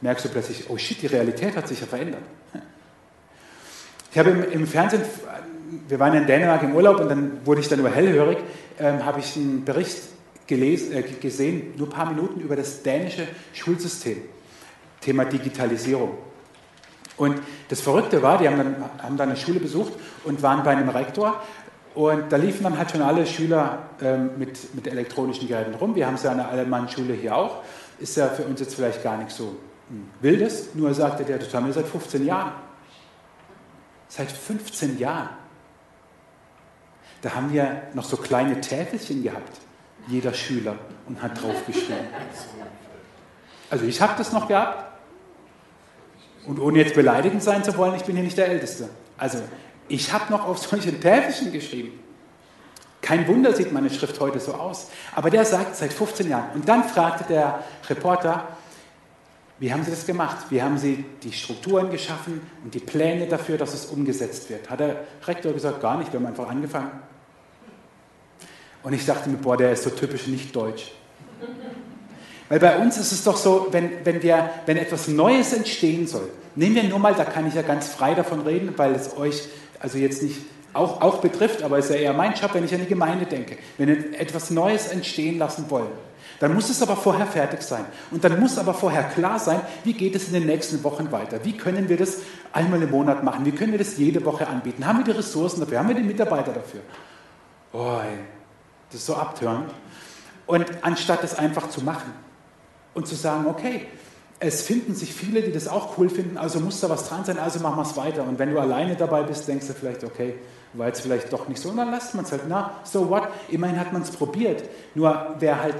merkst 0.00 0.24
du 0.24 0.30
plötzlich, 0.30 0.70
oh 0.70 0.78
shit, 0.78 1.02
die 1.02 1.06
Realität 1.06 1.54
hat 1.54 1.68
sich 1.68 1.82
ja 1.82 1.86
verändert. 1.86 2.22
Ich 4.10 4.18
habe 4.18 4.30
im, 4.30 4.52
im 4.52 4.66
Fernsehen, 4.66 5.02
wir 5.86 6.00
waren 6.00 6.14
in 6.14 6.26
Dänemark 6.26 6.62
im 6.62 6.74
Urlaub 6.74 7.00
und 7.00 7.10
dann 7.10 7.44
wurde 7.44 7.60
ich 7.60 7.68
dann 7.68 7.78
über 7.78 7.90
hellhörig, 7.90 8.38
ähm, 8.78 9.04
habe 9.04 9.20
ich 9.20 9.36
einen 9.36 9.62
Bericht 9.62 9.98
gelesen, 10.46 10.94
äh, 10.94 11.02
gesehen, 11.02 11.74
nur 11.76 11.88
ein 11.88 11.92
paar 11.92 12.10
Minuten 12.10 12.40
über 12.40 12.56
das 12.56 12.82
dänische 12.82 13.28
Schulsystem, 13.52 14.16
Thema 15.02 15.26
Digitalisierung. 15.26 16.16
Und 17.18 17.38
das 17.68 17.82
Verrückte 17.82 18.22
war, 18.22 18.38
die 18.38 18.48
haben 18.48 18.56
dann, 18.56 18.76
haben 19.02 19.16
dann 19.18 19.28
eine 19.28 19.36
Schule 19.36 19.60
besucht 19.60 19.92
und 20.24 20.42
waren 20.42 20.64
bei 20.64 20.70
einem 20.70 20.88
Rektor 20.88 21.42
und 21.94 22.30
da 22.30 22.36
liefen 22.36 22.62
dann 22.62 22.78
halt 22.78 22.90
schon 22.90 23.02
alle 23.02 23.26
Schüler 23.26 23.90
ähm, 24.00 24.30
mit, 24.38 24.74
mit 24.74 24.86
elektronischen 24.86 25.48
Geräten 25.48 25.74
rum. 25.74 25.94
Wir 25.94 26.06
haben 26.06 26.14
es 26.14 26.22
ja 26.22 26.30
an 26.30 26.38
der 26.38 26.48
Allmann-Schule 26.48 27.14
hier 27.14 27.36
auch. 27.36 27.62
Ist 27.98 28.16
ja 28.16 28.28
für 28.28 28.44
uns 28.44 28.60
jetzt 28.60 28.76
vielleicht 28.76 29.02
gar 29.02 29.16
nicht 29.16 29.30
so 29.30 29.56
hm, 29.88 30.08
wildes, 30.20 30.74
nur 30.74 30.94
sagte 30.94 31.24
der, 31.24 31.40
wir 31.40 31.72
seit 31.72 31.86
15 31.86 32.24
Jahren. 32.24 32.52
Seit 34.08 34.30
15 34.30 34.98
Jahren. 34.98 35.30
Da 37.22 37.34
haben 37.34 37.52
wir 37.52 37.82
noch 37.94 38.04
so 38.04 38.16
kleine 38.16 38.60
Täfelchen 38.60 39.22
gehabt, 39.22 39.58
jeder 40.06 40.32
Schüler, 40.32 40.76
und 41.06 41.22
hat 41.22 41.42
draufgeschrieben. 41.42 42.06
Also 43.68 43.84
ich 43.84 44.00
habe 44.00 44.14
das 44.16 44.32
noch 44.32 44.48
gehabt. 44.48 44.86
Und 46.46 46.58
ohne 46.58 46.78
jetzt 46.78 46.94
beleidigend 46.94 47.42
sein 47.42 47.62
zu 47.62 47.76
wollen, 47.76 47.94
ich 47.96 48.04
bin 48.04 48.16
hier 48.16 48.24
nicht 48.24 48.38
der 48.38 48.48
Älteste. 48.48 48.88
Also 49.18 49.38
ich 49.90 50.12
habe 50.12 50.32
noch 50.32 50.46
auf 50.46 50.58
solchen 50.58 51.00
Täfelchen 51.00 51.52
geschrieben. 51.52 51.98
Kein 53.02 53.26
Wunder 53.26 53.54
sieht 53.54 53.72
meine 53.72 53.90
Schrift 53.90 54.20
heute 54.20 54.40
so 54.40 54.54
aus. 54.54 54.88
Aber 55.14 55.30
der 55.30 55.44
sagt 55.44 55.76
seit 55.76 55.92
15 55.92 56.28
Jahren. 56.28 56.50
Und 56.54 56.68
dann 56.68 56.84
fragte 56.84 57.24
der 57.24 57.64
Reporter, 57.88 58.48
wie 59.58 59.72
haben 59.72 59.84
Sie 59.84 59.90
das 59.90 60.06
gemacht? 60.06 60.46
Wie 60.50 60.62
haben 60.62 60.78
Sie 60.78 61.04
die 61.22 61.32
Strukturen 61.32 61.90
geschaffen 61.90 62.40
und 62.64 62.74
die 62.74 62.78
Pläne 62.78 63.26
dafür, 63.26 63.58
dass 63.58 63.74
es 63.74 63.86
umgesetzt 63.86 64.48
wird? 64.48 64.70
Hat 64.70 64.80
der 64.80 65.04
Rektor 65.26 65.52
gesagt, 65.52 65.80
gar 65.80 65.98
nicht, 65.98 66.12
wir 66.12 66.20
haben 66.20 66.26
einfach 66.26 66.48
angefangen. 66.48 66.90
Und 68.82 68.92
ich 68.92 69.04
dachte 69.04 69.28
mir, 69.28 69.36
boah, 69.36 69.56
der 69.56 69.72
ist 69.72 69.84
so 69.84 69.90
typisch 69.90 70.26
nicht 70.26 70.54
deutsch. 70.54 70.92
Weil 72.48 72.58
bei 72.58 72.78
uns 72.78 72.96
ist 72.96 73.12
es 73.12 73.22
doch 73.22 73.36
so, 73.36 73.68
wenn, 73.70 74.04
wenn, 74.04 74.22
wir, 74.22 74.50
wenn 74.66 74.76
etwas 74.76 75.08
Neues 75.08 75.52
entstehen 75.52 76.06
soll, 76.06 76.28
nehmen 76.54 76.74
wir 76.74 76.84
nur 76.84 76.98
mal, 76.98 77.14
da 77.14 77.24
kann 77.24 77.46
ich 77.46 77.54
ja 77.54 77.62
ganz 77.62 77.88
frei 77.88 78.14
davon 78.14 78.40
reden, 78.40 78.72
weil 78.76 78.94
es 78.94 79.16
euch 79.16 79.48
also 79.80 79.98
jetzt 79.98 80.22
nicht 80.22 80.40
auch, 80.72 81.00
auch 81.00 81.18
betrifft, 81.18 81.62
aber 81.62 81.78
es 81.78 81.86
ist 81.86 81.96
ja 81.96 82.00
eher 82.00 82.12
mein 82.12 82.34
Job, 82.34 82.54
wenn 82.54 82.64
ich 82.64 82.72
an 82.72 82.80
die 82.80 82.86
Gemeinde 82.86 83.26
denke. 83.26 83.56
Wenn 83.76 83.88
wir 83.88 84.20
etwas 84.20 84.50
Neues 84.50 84.88
entstehen 84.88 85.38
lassen 85.38 85.68
wollen, 85.68 85.90
dann 86.38 86.54
muss 86.54 86.70
es 86.70 86.80
aber 86.80 86.96
vorher 86.96 87.26
fertig 87.26 87.60
sein. 87.62 87.84
Und 88.10 88.22
dann 88.24 88.38
muss 88.38 88.56
aber 88.56 88.72
vorher 88.72 89.04
klar 89.04 89.38
sein, 89.38 89.60
wie 89.84 89.92
geht 89.92 90.14
es 90.14 90.28
in 90.28 90.34
den 90.34 90.46
nächsten 90.46 90.82
Wochen 90.84 91.10
weiter? 91.10 91.44
Wie 91.44 91.56
können 91.56 91.88
wir 91.88 91.96
das 91.96 92.18
einmal 92.52 92.80
im 92.80 92.90
Monat 92.90 93.24
machen? 93.24 93.44
Wie 93.44 93.52
können 93.52 93.72
wir 93.72 93.78
das 93.78 93.98
jede 93.98 94.24
Woche 94.24 94.46
anbieten? 94.46 94.86
Haben 94.86 94.98
wir 94.98 95.04
die 95.04 95.18
Ressourcen 95.18 95.60
dafür? 95.60 95.80
Haben 95.80 95.88
wir 95.88 95.96
die 95.96 96.02
Mitarbeiter 96.02 96.52
dafür? 96.52 96.80
Oh, 97.72 97.98
das 98.90 99.00
ist 99.00 99.06
so 99.06 99.16
abtörend. 99.16 99.70
Und 100.46 100.66
anstatt 100.82 101.22
es 101.24 101.34
einfach 101.38 101.68
zu 101.68 101.82
machen 101.82 102.12
und 102.94 103.06
zu 103.06 103.16
sagen, 103.16 103.46
okay, 103.46 103.86
es 104.42 104.62
finden 104.62 104.94
sich 104.94 105.12
viele, 105.12 105.42
die 105.42 105.52
das 105.52 105.68
auch 105.68 105.98
cool 105.98 106.08
finden, 106.08 106.38
also 106.38 106.60
muss 106.60 106.80
da 106.80 106.88
was 106.88 107.06
dran 107.06 107.24
sein, 107.26 107.38
also 107.38 107.60
machen 107.60 107.76
wir 107.76 107.82
es 107.82 107.96
weiter. 107.96 108.24
Und 108.24 108.38
wenn 108.38 108.50
du 108.50 108.58
alleine 108.58 108.96
dabei 108.96 109.22
bist, 109.22 109.46
denkst 109.46 109.66
du 109.66 109.74
vielleicht, 109.74 110.02
okay, 110.02 110.34
war 110.72 110.86
jetzt 110.86 111.02
vielleicht 111.02 111.30
doch 111.30 111.46
nicht 111.46 111.60
so, 111.60 111.68
und 111.68 111.76
dann 111.76 111.90
lässt 111.90 112.14
man 112.14 112.24
es 112.24 112.32
halt, 112.32 112.42
na, 112.48 112.80
so 112.82 113.10
what, 113.10 113.28
immerhin 113.48 113.78
hat 113.78 113.92
man 113.92 114.00
es 114.00 114.10
probiert. 114.10 114.64
Nur 114.94 115.36
wer 115.38 115.62
halt 115.62 115.76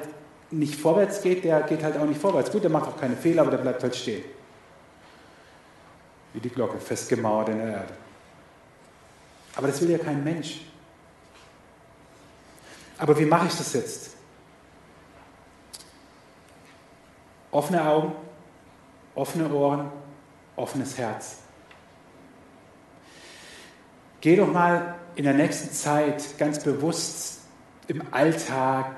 nicht 0.51 0.75
vorwärts 0.79 1.23
geht, 1.23 1.44
der 1.44 1.62
geht 1.62 1.83
halt 1.83 1.96
auch 1.96 2.05
nicht 2.05 2.20
vorwärts. 2.20 2.51
Gut, 2.51 2.62
der 2.62 2.70
macht 2.70 2.87
auch 2.87 3.01
keine 3.01 3.16
Fehler, 3.16 3.42
aber 3.42 3.53
der 3.53 3.59
bleibt 3.59 3.83
halt 3.83 3.96
stehen. 3.96 4.25
Wie 6.35 6.40
die 6.40 6.51
Glocke, 6.51 6.79
festgemauert 6.79 7.49
in 7.49 7.59
der 7.59 7.68
Erde. 7.68 7.94
Aber 9.57 9.68
das 9.68 9.81
will 9.81 9.90
ja 9.90 9.99
kein 9.99 10.23
Mensch. 10.23 10.61
Aber 12.99 13.18
wie 13.18 13.25
mache 13.25 13.46
ich 13.46 13.57
das 13.57 13.73
jetzt? 13.73 14.11
Offene 17.51 17.85
Augen, 17.85 18.12
offene 19.14 19.51
Ohren, 19.51 19.90
offenes 20.57 20.99
Herz. 20.99 21.38
Geh 24.20 24.37
doch 24.37 24.53
mal 24.53 24.96
in 25.14 25.25
der 25.25 25.35
nächsten 25.35 25.73
Zeit 25.73 26.38
ganz 26.38 26.62
bewusst 26.62 27.40
im 27.88 28.03
Alltag 28.11 28.96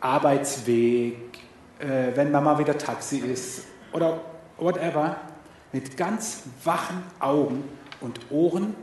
Arbeitsweg, 0.00 1.38
äh, 1.78 2.12
wenn 2.14 2.30
Mama 2.30 2.58
wieder 2.58 2.76
Taxi 2.76 3.18
ist 3.18 3.64
oder 3.92 4.20
whatever, 4.56 5.16
mit 5.72 5.96
ganz 5.96 6.42
wachen 6.62 7.02
Augen 7.20 7.64
und 8.00 8.30
Ohren 8.30 8.74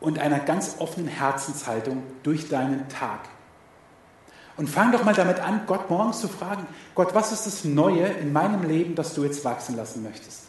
und 0.00 0.18
einer 0.18 0.40
ganz 0.40 0.76
offenen 0.78 1.08
Herzenshaltung 1.08 2.02
durch 2.22 2.48
deinen 2.48 2.88
Tag. 2.88 3.20
Und 4.56 4.68
fang 4.68 4.92
doch 4.92 5.04
mal 5.04 5.14
damit 5.14 5.40
an, 5.40 5.62
Gott 5.66 5.90
morgens 5.90 6.20
zu 6.20 6.28
fragen, 6.28 6.66
Gott, 6.94 7.14
was 7.14 7.32
ist 7.32 7.46
das 7.46 7.64
Neue 7.64 8.06
in 8.06 8.32
meinem 8.32 8.62
Leben, 8.62 8.94
das 8.94 9.14
du 9.14 9.24
jetzt 9.24 9.44
wachsen 9.44 9.76
lassen 9.76 10.02
möchtest? 10.02 10.42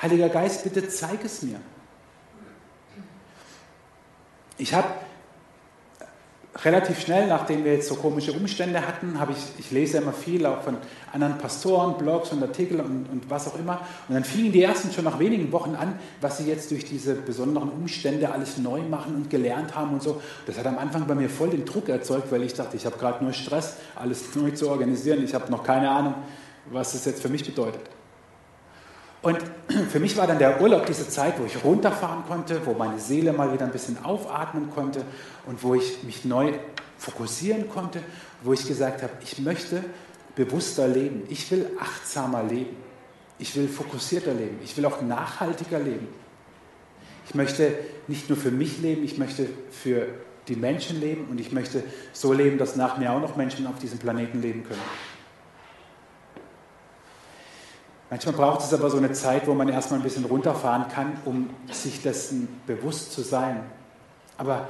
Heiliger 0.00 0.28
Geist, 0.28 0.64
bitte 0.64 0.88
zeig 0.88 1.24
es 1.24 1.42
mir. 1.42 1.58
Ich 4.58 4.74
habe 4.74 4.88
relativ 6.64 7.00
schnell, 7.00 7.26
nachdem 7.26 7.64
wir 7.64 7.74
jetzt 7.74 7.88
so 7.88 7.96
komische 7.96 8.32
Umstände 8.32 8.86
hatten, 8.86 9.18
habe 9.18 9.32
ich, 9.32 9.38
ich 9.58 9.70
lese 9.70 9.98
immer 9.98 10.12
viel, 10.12 10.46
auch 10.46 10.62
von 10.62 10.76
anderen 11.12 11.38
Pastoren, 11.38 11.98
Blogs 11.98 12.32
und 12.32 12.42
Artikeln 12.42 12.80
und, 12.80 13.06
und 13.10 13.30
was 13.30 13.48
auch 13.48 13.58
immer. 13.58 13.80
Und 14.08 14.14
dann 14.14 14.24
fingen 14.24 14.52
die 14.52 14.62
ersten 14.62 14.92
schon 14.92 15.04
nach 15.04 15.18
wenigen 15.18 15.52
Wochen 15.52 15.74
an, 15.74 15.98
was 16.20 16.38
sie 16.38 16.44
jetzt 16.44 16.70
durch 16.70 16.84
diese 16.84 17.14
besonderen 17.14 17.70
Umstände 17.70 18.30
alles 18.30 18.58
neu 18.58 18.82
machen 18.82 19.14
und 19.14 19.30
gelernt 19.30 19.74
haben 19.74 19.94
und 19.94 20.02
so. 20.02 20.20
Das 20.46 20.58
hat 20.58 20.66
am 20.66 20.78
Anfang 20.78 21.06
bei 21.06 21.14
mir 21.14 21.28
voll 21.28 21.50
den 21.50 21.64
Druck 21.64 21.88
erzeugt, 21.88 22.30
weil 22.30 22.42
ich 22.42 22.54
dachte, 22.54 22.76
ich 22.76 22.86
habe 22.86 22.96
gerade 22.98 23.22
nur 23.22 23.32
Stress, 23.32 23.76
alles 23.94 24.34
neu 24.34 24.50
zu 24.50 24.70
organisieren. 24.70 25.24
Ich 25.24 25.34
habe 25.34 25.50
noch 25.50 25.62
keine 25.62 25.90
Ahnung, 25.90 26.14
was 26.70 26.92
das 26.92 27.04
jetzt 27.04 27.22
für 27.22 27.28
mich 27.28 27.44
bedeutet. 27.44 27.95
Und 29.26 29.38
für 29.90 29.98
mich 29.98 30.16
war 30.16 30.28
dann 30.28 30.38
der 30.38 30.60
Urlaub 30.62 30.86
diese 30.86 31.08
Zeit, 31.08 31.40
wo 31.40 31.44
ich 31.46 31.64
runterfahren 31.64 32.22
konnte, 32.28 32.64
wo 32.64 32.74
meine 32.74 33.00
Seele 33.00 33.32
mal 33.32 33.52
wieder 33.52 33.64
ein 33.64 33.72
bisschen 33.72 34.04
aufatmen 34.04 34.70
konnte 34.70 35.02
und 35.46 35.64
wo 35.64 35.74
ich 35.74 36.04
mich 36.04 36.24
neu 36.24 36.52
fokussieren 36.96 37.68
konnte, 37.68 37.98
wo 38.44 38.52
ich 38.52 38.68
gesagt 38.68 39.02
habe, 39.02 39.12
ich 39.24 39.40
möchte 39.40 39.82
bewusster 40.36 40.86
leben, 40.86 41.24
ich 41.28 41.50
will 41.50 41.68
achtsamer 41.80 42.44
leben, 42.44 42.76
ich 43.40 43.56
will 43.56 43.66
fokussierter 43.66 44.32
leben, 44.32 44.60
ich 44.62 44.76
will 44.76 44.86
auch 44.86 45.02
nachhaltiger 45.02 45.80
leben. 45.80 46.06
Ich 47.28 47.34
möchte 47.34 47.74
nicht 48.06 48.28
nur 48.28 48.38
für 48.38 48.52
mich 48.52 48.78
leben, 48.78 49.02
ich 49.02 49.18
möchte 49.18 49.48
für 49.72 50.06
die 50.46 50.54
Menschen 50.54 51.00
leben 51.00 51.26
und 51.28 51.40
ich 51.40 51.50
möchte 51.50 51.82
so 52.12 52.32
leben, 52.32 52.58
dass 52.58 52.76
nach 52.76 52.96
mir 52.96 53.10
auch 53.10 53.20
noch 53.20 53.34
Menschen 53.34 53.66
auf 53.66 53.80
diesem 53.80 53.98
Planeten 53.98 54.40
leben 54.40 54.62
können. 54.62 55.15
Manchmal 58.16 58.34
braucht 58.34 58.60
es 58.62 58.72
aber 58.72 58.88
so 58.88 58.96
eine 58.96 59.12
Zeit, 59.12 59.46
wo 59.46 59.52
man 59.52 59.68
erstmal 59.68 60.00
ein 60.00 60.02
bisschen 60.02 60.24
runterfahren 60.24 60.88
kann, 60.88 61.18
um 61.26 61.50
sich 61.70 62.00
dessen 62.00 62.48
bewusst 62.66 63.12
zu 63.12 63.20
sein. 63.20 63.60
Aber 64.38 64.68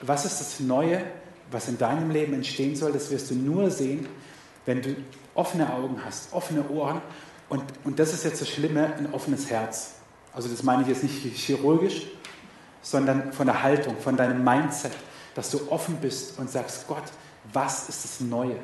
was 0.00 0.24
ist 0.24 0.38
das 0.38 0.60
Neue, 0.60 1.02
was 1.50 1.66
in 1.66 1.76
deinem 1.76 2.08
Leben 2.08 2.34
entstehen 2.34 2.76
soll? 2.76 2.92
Das 2.92 3.10
wirst 3.10 3.32
du 3.32 3.34
nur 3.34 3.72
sehen, 3.72 4.06
wenn 4.64 4.80
du 4.80 4.94
offene 5.34 5.74
Augen 5.74 6.00
hast, 6.04 6.32
offene 6.32 6.68
Ohren. 6.68 7.02
Und, 7.48 7.64
und 7.82 7.98
das 7.98 8.12
ist 8.12 8.22
jetzt 8.22 8.40
das 8.40 8.48
Schlimme, 8.48 8.94
ein 8.94 9.12
offenes 9.12 9.50
Herz. 9.50 9.94
Also 10.32 10.48
das 10.48 10.62
meine 10.62 10.82
ich 10.82 10.88
jetzt 10.88 11.02
nicht 11.02 11.20
chirurgisch, 11.36 12.06
sondern 12.80 13.32
von 13.32 13.46
der 13.46 13.64
Haltung, 13.64 13.96
von 13.98 14.16
deinem 14.16 14.44
Mindset, 14.44 14.92
dass 15.34 15.50
du 15.50 15.58
offen 15.68 15.96
bist 15.96 16.38
und 16.38 16.48
sagst, 16.48 16.86
Gott, 16.86 17.02
was 17.52 17.88
ist 17.88 18.04
das 18.04 18.20
Neue? 18.20 18.54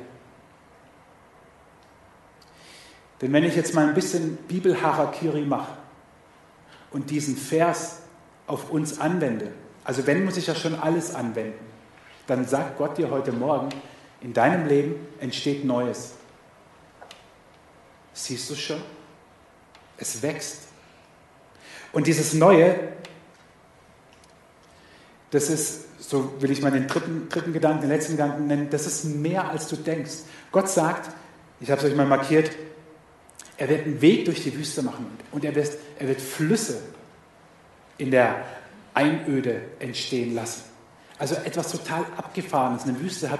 Denn 3.23 3.31
wenn 3.31 3.45
ich 3.45 3.55
jetzt 3.55 3.73
mal 3.73 3.87
ein 3.87 3.93
bisschen 3.93 4.35
Bibel-Harakiri 4.35 5.43
mache 5.43 5.71
und 6.91 7.09
diesen 7.09 7.37
Vers 7.37 7.99
auf 8.47 8.69
uns 8.69 8.99
anwende, 8.99 9.53
also 9.85 10.05
wenn 10.05 10.25
muss 10.25 10.35
ich 10.35 10.47
ja 10.47 10.55
schon 10.55 10.75
alles 10.75 11.15
anwenden, 11.15 11.65
dann 12.27 12.45
sagt 12.45 12.77
Gott 12.77 12.97
dir 12.97 13.09
heute 13.09 13.31
Morgen, 13.31 13.69
in 14.19 14.33
deinem 14.33 14.67
Leben 14.67 14.95
entsteht 15.21 15.63
Neues. 15.63 16.15
Siehst 18.11 18.49
du 18.49 18.55
schon? 18.55 18.81
Es 19.95 20.21
wächst. 20.21 20.63
Und 21.93 22.07
dieses 22.07 22.33
Neue, 22.33 22.77
das 25.31 25.49
ist, 25.49 25.85
so 25.97 26.41
will 26.41 26.51
ich 26.51 26.61
mal 26.61 26.71
den 26.71 26.87
dritten, 26.87 27.29
dritten 27.29 27.53
Gedanken, 27.53 27.83
den 27.83 27.89
letzten 27.89 28.17
Gedanken 28.17 28.47
nennen, 28.47 28.69
das 28.69 28.85
ist 28.85 29.05
mehr 29.05 29.49
als 29.49 29.69
du 29.69 29.77
denkst. 29.77 30.23
Gott 30.51 30.67
sagt, 30.67 31.09
ich 31.61 31.71
habe 31.71 31.79
es 31.79 31.87
euch 31.89 31.95
mal 31.95 32.05
markiert, 32.05 32.51
er 33.57 33.69
wird 33.69 33.85
einen 33.85 34.01
Weg 34.01 34.25
durch 34.25 34.43
die 34.43 34.55
Wüste 34.57 34.81
machen 34.81 35.05
und 35.31 35.45
er 35.45 35.55
wird, 35.55 35.71
er 35.99 36.07
wird 36.07 36.21
Flüsse 36.21 36.81
in 37.97 38.11
der 38.11 38.43
Einöde 38.93 39.61
entstehen 39.79 40.33
lassen. 40.35 40.63
Also 41.17 41.35
etwas 41.35 41.71
total 41.71 42.05
Abgefahrenes. 42.17 42.83
Eine 42.83 42.99
Wüste 42.99 43.29
hat, 43.29 43.39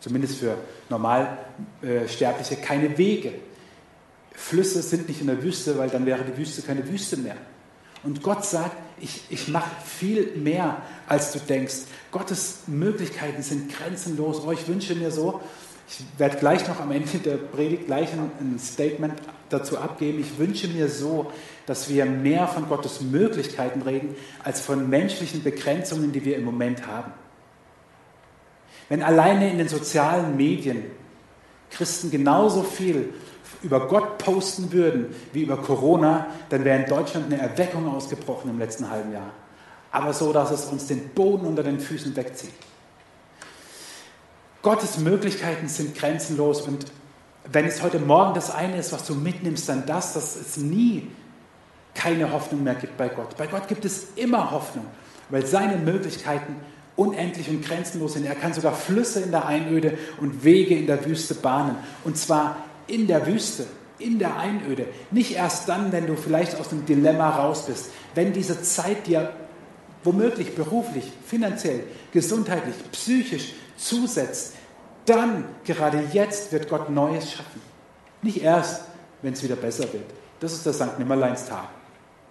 zumindest 0.00 0.36
für 0.36 0.56
Normalsterbliche, 0.88 2.56
keine 2.56 2.98
Wege. 2.98 3.32
Flüsse 4.32 4.82
sind 4.82 5.08
nicht 5.08 5.20
in 5.20 5.28
der 5.28 5.42
Wüste, 5.42 5.78
weil 5.78 5.88
dann 5.88 6.06
wäre 6.06 6.24
die 6.24 6.36
Wüste 6.36 6.62
keine 6.62 6.88
Wüste 6.88 7.16
mehr. 7.16 7.36
Und 8.02 8.22
Gott 8.22 8.44
sagt, 8.44 8.76
ich, 9.00 9.22
ich 9.30 9.48
mache 9.48 9.70
viel 9.84 10.36
mehr, 10.36 10.82
als 11.06 11.32
du 11.32 11.38
denkst. 11.38 11.84
Gottes 12.10 12.60
Möglichkeiten 12.66 13.42
sind 13.42 13.72
grenzenlos. 13.74 14.42
Oh, 14.44 14.52
ich 14.52 14.68
wünsche 14.68 14.94
mir 14.94 15.10
so, 15.10 15.40
ich 15.88 16.04
werde 16.18 16.36
gleich 16.36 16.66
noch 16.68 16.80
am 16.80 16.90
Ende 16.90 17.18
der 17.18 17.36
Predigt 17.36 17.86
gleich 17.86 18.08
ein, 18.12 18.58
Statement 18.58 19.14
dazu 19.48 19.78
abgeben. 19.78 20.20
Ich 20.20 20.38
wünsche 20.38 20.68
mir 20.68 20.88
so, 20.88 21.30
dass 21.66 21.88
wir 21.88 22.04
mehr 22.06 22.46
von 22.48 22.68
Gottes 22.68 23.00
Möglichkeiten 23.00 23.82
reden, 23.82 24.14
als 24.42 24.60
von 24.60 24.88
menschlichen 24.88 25.42
Begrenzungen, 25.42 26.12
die 26.12 26.24
wir 26.24 26.36
im 26.36 26.44
Moment 26.44 26.86
haben. 26.86 27.12
Wenn 28.88 29.02
alleine 29.02 29.50
in 29.50 29.58
den 29.58 29.68
sozialen 29.68 30.36
Medien 30.36 30.84
Christen 31.70 32.10
genauso 32.10 32.62
viel 32.62 33.12
über 33.62 33.88
Gott 33.88 34.18
posten 34.18 34.72
würden 34.72 35.14
wie 35.32 35.42
über 35.42 35.56
Corona, 35.56 36.26
dann 36.50 36.64
wäre 36.64 36.82
in 36.82 36.88
Deutschland 36.88 37.32
eine 37.32 37.40
Erweckung 37.40 37.88
ausgebrochen 37.88 38.50
im 38.50 38.58
letzten 38.58 38.90
halben 38.90 39.12
Jahr. 39.12 39.32
Aber 39.90 40.12
so, 40.12 40.32
dass 40.32 40.50
es 40.50 40.66
uns 40.66 40.86
den 40.86 41.08
Boden 41.10 41.46
unter 41.46 41.62
den 41.62 41.80
Füßen 41.80 42.14
wegzieht. 42.14 42.52
Gottes 44.60 44.98
Möglichkeiten 44.98 45.68
sind 45.68 45.94
grenzenlos 45.94 46.62
und 46.62 46.86
wenn 47.52 47.66
es 47.66 47.82
heute 47.82 47.98
Morgen 47.98 48.34
das 48.34 48.50
eine 48.50 48.78
ist, 48.78 48.92
was 48.92 49.06
du 49.06 49.14
mitnimmst, 49.14 49.68
dann 49.68 49.86
das, 49.86 50.14
dass 50.14 50.36
es 50.36 50.56
nie 50.56 51.08
keine 51.94 52.32
Hoffnung 52.32 52.64
mehr 52.64 52.74
gibt 52.74 52.96
bei 52.96 53.08
Gott. 53.08 53.36
Bei 53.36 53.46
Gott 53.46 53.68
gibt 53.68 53.84
es 53.84 54.08
immer 54.16 54.50
Hoffnung, 54.50 54.86
weil 55.30 55.46
seine 55.46 55.76
Möglichkeiten 55.76 56.56
unendlich 56.96 57.48
und 57.48 57.64
grenzenlos 57.64 58.14
sind. 58.14 58.26
Er 58.26 58.34
kann 58.34 58.52
sogar 58.52 58.72
Flüsse 58.72 59.20
in 59.20 59.30
der 59.30 59.46
Einöde 59.46 59.98
und 60.20 60.44
Wege 60.44 60.76
in 60.76 60.86
der 60.86 61.04
Wüste 61.04 61.34
bahnen. 61.34 61.76
Und 62.04 62.16
zwar 62.16 62.56
in 62.86 63.06
der 63.06 63.26
Wüste, 63.26 63.66
in 63.98 64.18
der 64.18 64.38
Einöde. 64.38 64.86
Nicht 65.10 65.34
erst 65.34 65.68
dann, 65.68 65.92
wenn 65.92 66.06
du 66.06 66.16
vielleicht 66.16 66.58
aus 66.58 66.68
dem 66.68 66.86
Dilemma 66.86 67.30
raus 67.30 67.66
bist. 67.66 67.90
Wenn 68.14 68.32
diese 68.32 68.62
Zeit 68.62 69.06
dir 69.06 69.32
womöglich 70.04 70.54
beruflich, 70.54 71.10
finanziell, 71.26 71.84
gesundheitlich, 72.12 72.74
psychisch 72.92 73.54
zusetzt, 73.76 74.54
dann, 75.06 75.44
gerade 75.64 76.02
jetzt, 76.12 76.52
wird 76.52 76.68
Gott 76.68 76.90
Neues 76.90 77.32
schaffen. 77.32 77.60
Nicht 78.22 78.42
erst, 78.42 78.82
wenn 79.22 79.32
es 79.32 79.42
wieder 79.42 79.56
besser 79.56 79.92
wird. 79.92 80.04
Das 80.40 80.52
ist 80.52 80.66
der 80.66 80.72
St. 80.72 80.98
Nimmerleins 80.98 81.46
Tag. 81.46 81.68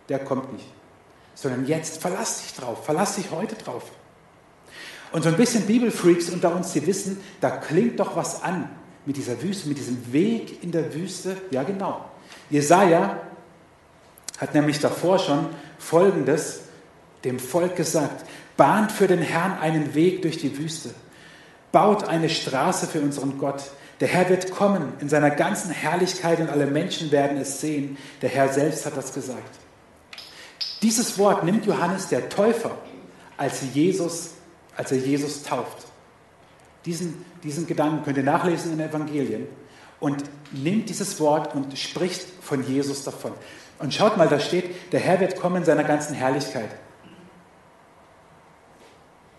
Der 0.09 0.19
kommt 0.19 0.53
nicht. 0.53 0.67
Sondern 1.35 1.65
jetzt, 1.65 2.01
verlass 2.01 2.41
dich 2.43 2.53
drauf, 2.53 2.85
verlass 2.85 3.15
dich 3.15 3.31
heute 3.31 3.55
drauf. 3.55 3.83
Und 5.11 5.23
so 5.23 5.29
ein 5.29 5.37
bisschen 5.37 5.65
Bibelfreaks 5.65 6.29
unter 6.29 6.55
uns, 6.55 6.73
die 6.73 6.85
wissen, 6.85 7.23
da 7.39 7.51
klingt 7.51 7.99
doch 7.99 8.15
was 8.15 8.43
an 8.43 8.69
mit 9.05 9.17
dieser 9.17 9.41
Wüste, 9.41 9.69
mit 9.69 9.77
diesem 9.77 10.11
Weg 10.11 10.63
in 10.63 10.71
der 10.71 10.93
Wüste. 10.93 11.37
Ja, 11.51 11.63
genau. 11.63 12.05
Jesaja 12.49 13.21
hat 14.39 14.53
nämlich 14.53 14.79
davor 14.79 15.19
schon 15.19 15.47
Folgendes 15.77 16.61
dem 17.23 17.39
Volk 17.39 17.75
gesagt: 17.75 18.25
Bahnt 18.57 18.91
für 18.91 19.07
den 19.07 19.21
Herrn 19.21 19.57
einen 19.59 19.93
Weg 19.93 20.21
durch 20.23 20.37
die 20.37 20.57
Wüste, 20.57 20.89
baut 21.73 22.05
eine 22.05 22.29
Straße 22.29 22.87
für 22.87 23.01
unseren 23.01 23.37
Gott. 23.37 23.63
Der 23.99 24.07
Herr 24.07 24.29
wird 24.29 24.51
kommen 24.51 24.93
in 25.01 25.09
seiner 25.09 25.31
ganzen 25.31 25.71
Herrlichkeit 25.71 26.39
und 26.39 26.49
alle 26.49 26.67
Menschen 26.67 27.11
werden 27.11 27.37
es 27.37 27.59
sehen. 27.59 27.97
Der 28.21 28.29
Herr 28.29 28.47
selbst 28.47 28.85
hat 28.85 28.95
das 28.95 29.13
gesagt. 29.13 29.59
Dieses 30.81 31.17
Wort 31.17 31.43
nimmt 31.43 31.65
Johannes 31.65 32.07
der 32.07 32.29
Täufer, 32.29 32.71
als, 33.35 33.61
Jesus, 33.73 34.31
als 34.77 34.91
er 34.91 34.99
Jesus 34.99 35.43
tauft. 35.43 35.87
Diesen, 36.85 37.25
diesen 37.43 37.65
Gedanken 37.65 38.03
könnt 38.05 38.17
ihr 38.17 38.23
nachlesen 38.23 38.73
in 38.73 38.77
den 38.77 38.89
Evangelien. 38.89 39.47
Und 39.99 40.23
nimmt 40.51 40.89
dieses 40.89 41.19
Wort 41.19 41.55
und 41.55 41.77
spricht 41.77 42.25
von 42.41 42.67
Jesus 42.67 43.03
davon. 43.03 43.31
Und 43.79 43.93
schaut 43.93 44.17
mal, 44.17 44.27
da 44.27 44.39
steht, 44.39 44.91
der 44.91 44.99
Herr 44.99 45.19
wird 45.19 45.39
kommen 45.39 45.57
in 45.57 45.65
seiner 45.65 45.85
ganzen 45.85 46.13
Herrlichkeit. 46.13 46.69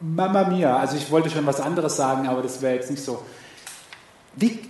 Mama 0.06 0.44
mia, 0.44 0.76
also 0.76 0.96
ich 0.98 1.10
wollte 1.10 1.30
schon 1.30 1.46
was 1.46 1.62
anderes 1.62 1.96
sagen, 1.96 2.28
aber 2.28 2.42
das 2.42 2.60
wäre 2.60 2.74
jetzt 2.74 2.90
nicht 2.90 3.02
so. 3.02 3.24
Wie, 4.34 4.68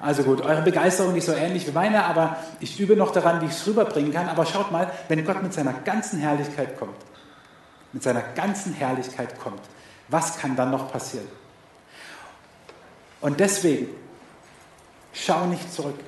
also 0.00 0.22
gut, 0.22 0.40
eure 0.40 0.62
Begeisterung 0.62 1.14
ist 1.16 1.26
so 1.26 1.32
ähnlich 1.32 1.66
wie 1.66 1.72
meine, 1.72 2.02
aber 2.04 2.36
ich 2.60 2.80
übe 2.80 2.96
noch 2.96 3.12
daran, 3.12 3.42
wie 3.42 3.46
ich 3.46 3.52
es 3.52 3.66
rüberbringen 3.66 4.10
kann. 4.10 4.30
Aber 4.30 4.46
schaut 4.46 4.72
mal, 4.72 4.90
wenn 5.08 5.22
Gott 5.22 5.42
mit 5.42 5.52
seiner 5.52 5.74
ganzen 5.74 6.18
Herrlichkeit 6.18 6.78
kommt, 6.78 6.96
mit 7.92 8.02
seiner 8.02 8.22
ganzen 8.22 8.72
Herrlichkeit 8.72 9.38
kommt, 9.38 9.60
was 10.08 10.38
kann 10.38 10.56
dann 10.56 10.70
noch 10.70 10.90
passieren? 10.90 11.28
Und 13.20 13.38
deswegen, 13.38 13.88
schau 15.12 15.44
nicht 15.44 15.74
zurück. 15.74 16.00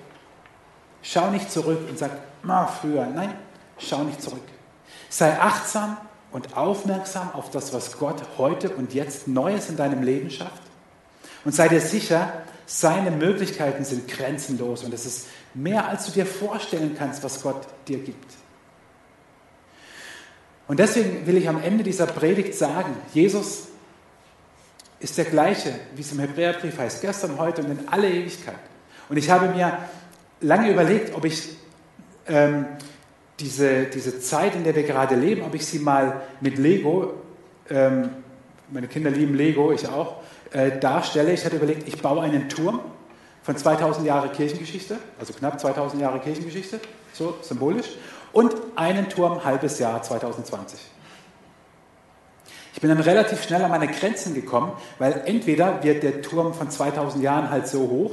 Schau 1.03 1.31
nicht 1.31 1.53
zurück 1.53 1.81
und 1.91 1.99
sag, 1.99 2.11
ma, 2.43 2.67
früher. 2.67 3.07
Nein, 3.07 3.35
schau 3.77 4.03
nicht 4.05 4.23
zurück. 4.23 4.49
Sei 5.11 5.39
achtsam 5.39 5.99
und 6.33 6.57
aufmerksam 6.57 7.31
auf 7.33 7.51
das, 7.51 7.73
was 7.73 7.99
Gott 7.99 8.23
heute 8.37 8.71
und 8.71 8.95
jetzt 8.95 9.29
Neues 9.29 9.69
in 9.69 9.77
deinem 9.77 10.03
Leben 10.03 10.31
schafft. 10.31 10.63
Und 11.45 11.55
sei 11.55 11.69
dir 11.69 11.81
sicher, 11.81 12.33
seine 12.67 13.11
Möglichkeiten 13.11 13.85
sind 13.85 14.09
grenzenlos 14.09 14.85
und 14.85 14.93
es 14.93 15.07
ist 15.07 15.27
mehr, 15.55 15.89
als 15.89 16.07
du 16.07 16.13
dir 16.13 16.27
vorstellen 16.27 16.95
kannst, 16.99 17.25
was 17.25 17.43
Gott 17.43 17.67
dir 17.87 17.99
gibt. 17.99 18.35
Und 20.67 20.79
deswegen 20.79 21.27
will 21.27 21.39
ich 21.39 21.49
am 21.49 21.63
Ende 21.63 21.83
dieser 21.83 22.07
Predigt 22.07 22.55
sagen, 22.55 22.95
Jesus 23.15 23.69
ist 25.01 25.17
der 25.17 25.25
gleiche, 25.25 25.75
wie 25.95 26.03
es 26.03 26.13
im 26.13 26.19
Hebräerbrief 26.19 26.79
heißt, 26.79 27.01
gestern, 27.01 27.39
heute 27.39 27.63
und 27.63 27.71
in 27.71 27.89
alle 27.89 28.11
Ewigkeit. 28.11 28.59
Und 29.09 29.17
ich 29.17 29.31
habe 29.31 29.49
mir 29.49 29.79
lange 30.41 30.71
überlegt, 30.71 31.15
ob 31.15 31.25
ich 31.25 31.57
ähm, 32.27 32.67
diese, 33.41 33.85
diese 33.85 34.21
Zeit, 34.21 34.55
in 34.55 34.65
der 34.65 34.75
wir 34.75 34.83
gerade 34.83 35.15
leben, 35.15 35.43
ob 35.43 35.55
ich 35.55 35.65
sie 35.67 35.79
mal 35.79 36.23
mit 36.41 36.59
Lego, 36.59 37.15
ähm, 37.71 38.11
meine 38.71 38.89
Kinder 38.89 39.11
lieben 39.11 39.35
Lego, 39.35 39.73
ich 39.73 39.89
auch, 39.89 40.17
äh, 40.53 40.79
darstelle. 40.79 41.33
Ich 41.33 41.45
hatte 41.45 41.57
überlegt, 41.57 41.87
ich 41.87 42.01
baue 42.01 42.23
einen 42.23 42.49
Turm 42.49 42.81
von 43.43 43.57
2000 43.57 44.07
Jahre 44.07 44.29
Kirchengeschichte, 44.31 44.99
also 45.19 45.33
knapp 45.33 45.61
2000 45.61 46.03
Jahre 46.03 46.19
Kirchengeschichte, 46.21 46.81
so 47.13 47.37
symbolisch, 47.41 47.87
und 48.33 48.55
einen 48.77 49.09
Turm 49.09 49.45
halbes 49.45 49.79
Jahr 49.79 50.03
2020. 50.03 50.81
Ich 52.75 52.81
bin 52.81 52.91
dann 52.91 53.01
relativ 53.01 53.43
schnell 53.43 53.65
an 53.65 53.71
meine 53.71 53.89
Grenzen 53.89 54.35
gekommen, 54.35 54.73
weil 54.99 55.23
entweder 55.25 55.83
wird 55.83 56.03
der 56.03 56.23
Turm 56.23 56.55
von 56.55 56.71
2000 56.71 57.25
Jahren 57.25 57.51
halt 57.51 57.67
so 57.67 57.81
hoch, 57.89 58.13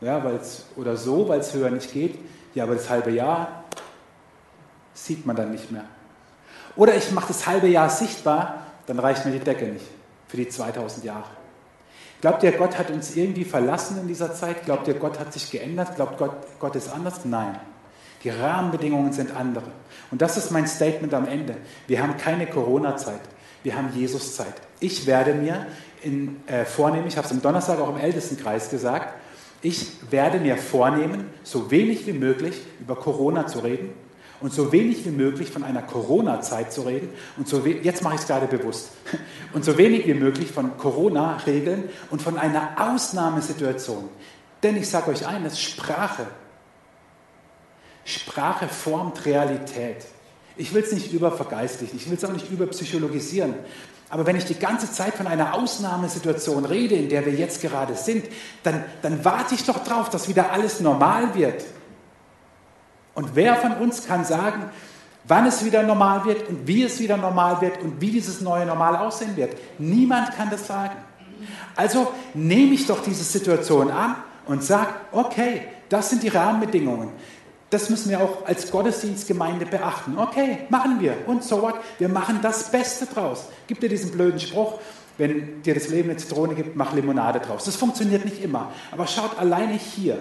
ja, 0.00 0.22
weil's, 0.24 0.66
oder 0.76 0.96
so, 0.96 1.28
weil 1.28 1.40
es 1.40 1.52
höher 1.52 1.70
nicht 1.70 1.92
geht, 1.92 2.18
ja, 2.54 2.64
aber 2.64 2.74
das 2.74 2.88
halbe 2.88 3.10
Jahr 3.10 3.65
sieht 4.96 5.26
man 5.26 5.36
dann 5.36 5.52
nicht 5.52 5.70
mehr. 5.70 5.84
Oder 6.74 6.94
ich 6.96 7.12
mache 7.12 7.28
das 7.28 7.46
halbe 7.46 7.68
Jahr 7.68 7.90
sichtbar, 7.90 8.62
dann 8.86 8.98
reicht 8.98 9.24
mir 9.24 9.32
die 9.32 9.38
Decke 9.40 9.66
nicht 9.66 9.86
für 10.28 10.36
die 10.36 10.48
2000 10.48 11.04
Jahre. 11.04 11.24
Glaubt 12.20 12.42
ihr, 12.42 12.52
Gott 12.52 12.78
hat 12.78 12.90
uns 12.90 13.14
irgendwie 13.14 13.44
verlassen 13.44 13.98
in 14.00 14.08
dieser 14.08 14.34
Zeit? 14.34 14.64
Glaubt 14.64 14.88
ihr, 14.88 14.94
Gott 14.94 15.20
hat 15.20 15.32
sich 15.32 15.50
geändert? 15.50 15.94
Glaubt 15.96 16.18
Gott, 16.18 16.32
Gott 16.58 16.74
ist 16.74 16.88
anders? 16.88 17.24
Nein. 17.24 17.58
Die 18.24 18.30
Rahmenbedingungen 18.30 19.12
sind 19.12 19.36
andere. 19.36 19.66
Und 20.10 20.22
das 20.22 20.36
ist 20.36 20.50
mein 20.50 20.66
Statement 20.66 21.12
am 21.12 21.28
Ende. 21.28 21.56
Wir 21.86 22.02
haben 22.02 22.16
keine 22.16 22.46
Corona-Zeit. 22.46 23.20
Wir 23.62 23.76
haben 23.76 23.90
Jesus-Zeit. 23.94 24.54
Ich 24.80 25.06
werde 25.06 25.34
mir 25.34 25.66
in, 26.02 26.42
äh, 26.46 26.64
vornehmen, 26.64 27.06
ich 27.06 27.16
habe 27.16 27.26
es 27.26 27.32
am 27.32 27.42
Donnerstag 27.42 27.78
auch 27.80 27.90
im 27.90 27.98
Ältestenkreis 27.98 28.70
gesagt, 28.70 29.14
ich 29.60 29.92
werde 30.10 30.38
mir 30.38 30.56
vornehmen, 30.56 31.28
so 31.42 31.70
wenig 31.70 32.06
wie 32.06 32.12
möglich 32.12 32.60
über 32.80 32.96
Corona 32.96 33.46
zu 33.46 33.60
reden 33.60 33.90
und 34.40 34.52
so 34.52 34.72
wenig 34.72 35.04
wie 35.04 35.10
möglich 35.10 35.50
von 35.50 35.64
einer 35.64 35.82
Corona-Zeit 35.82 36.72
zu 36.72 36.82
reden 36.82 37.08
und 37.36 37.48
so 37.48 37.64
jetzt 37.64 38.02
mache 38.02 38.16
ich 38.16 38.20
es 38.20 38.26
gerade 38.26 38.46
bewusst 38.46 38.90
und 39.52 39.64
so 39.64 39.78
wenig 39.78 40.06
wie 40.06 40.14
möglich 40.14 40.50
von 40.50 40.76
Corona-Regeln 40.76 41.88
und 42.10 42.22
von 42.22 42.38
einer 42.38 42.76
Ausnahmesituation. 42.76 44.08
Denn 44.62 44.76
ich 44.76 44.88
sage 44.88 45.10
euch 45.10 45.26
eines, 45.26 45.60
Sprache, 45.60 46.26
Sprache 48.04 48.68
formt 48.68 49.24
Realität. 49.26 50.06
Ich 50.56 50.72
will 50.72 50.82
es 50.82 50.92
nicht 50.92 51.12
übervergeistlichen, 51.12 51.98
ich 51.98 52.08
will 52.08 52.16
es 52.16 52.24
auch 52.24 52.32
nicht 52.32 52.50
überpsychologisieren. 52.50 53.54
Aber 54.08 54.24
wenn 54.26 54.36
ich 54.36 54.44
die 54.44 54.58
ganze 54.58 54.90
Zeit 54.90 55.14
von 55.14 55.26
einer 55.26 55.54
Ausnahmesituation 55.54 56.64
rede, 56.64 56.94
in 56.94 57.08
der 57.08 57.26
wir 57.26 57.32
jetzt 57.32 57.60
gerade 57.60 57.96
sind, 57.96 58.24
dann, 58.62 58.84
dann 59.02 59.24
warte 59.24 59.54
ich 59.54 59.64
doch 59.64 59.82
drauf, 59.82 60.10
dass 60.10 60.28
wieder 60.28 60.52
alles 60.52 60.80
normal 60.80 61.34
wird. 61.34 61.64
Und 63.16 63.34
wer 63.34 63.56
von 63.56 63.72
uns 63.72 64.06
kann 64.06 64.24
sagen, 64.26 64.70
wann 65.24 65.46
es 65.46 65.64
wieder 65.64 65.82
normal 65.82 66.26
wird 66.26 66.48
und 66.48 66.68
wie 66.68 66.82
es 66.82 67.00
wieder 67.00 67.16
normal 67.16 67.62
wird 67.62 67.80
und 67.82 68.00
wie 68.00 68.10
dieses 68.10 68.42
neue 68.42 68.66
Normal 68.66 68.96
aussehen 68.96 69.36
wird. 69.36 69.56
Niemand 69.78 70.36
kann 70.36 70.50
das 70.50 70.66
sagen. 70.66 70.96
Also 71.74 72.12
nehme 72.34 72.74
ich 72.74 72.86
doch 72.86 73.02
diese 73.02 73.24
Situation 73.24 73.90
an 73.90 74.16
und 74.44 74.62
sage, 74.62 74.90
okay, 75.12 75.62
das 75.88 76.10
sind 76.10 76.22
die 76.22 76.28
Rahmenbedingungen. 76.28 77.08
Das 77.70 77.88
müssen 77.88 78.10
wir 78.10 78.20
auch 78.20 78.46
als 78.46 78.70
Gottesdienstgemeinde 78.70 79.64
beachten. 79.64 80.18
Okay, 80.18 80.58
machen 80.68 81.00
wir. 81.00 81.16
Und 81.26 81.42
so 81.42 81.62
what? 81.62 81.76
Wir 81.98 82.10
machen 82.10 82.40
das 82.42 82.70
Beste 82.70 83.06
draus. 83.06 83.48
Gibt 83.66 83.82
dir 83.82 83.88
diesen 83.88 84.12
blöden 84.12 84.38
Spruch, 84.38 84.74
wenn 85.18 85.62
dir 85.62 85.72
das 85.72 85.88
Leben 85.88 86.10
eine 86.10 86.18
Zitrone 86.18 86.54
gibt, 86.54 86.76
mach 86.76 86.92
Limonade 86.92 87.40
draus. 87.40 87.64
Das 87.64 87.76
funktioniert 87.76 88.26
nicht 88.26 88.42
immer. 88.42 88.70
Aber 88.92 89.06
schaut 89.06 89.38
alleine 89.38 89.72
hier. 89.72 90.18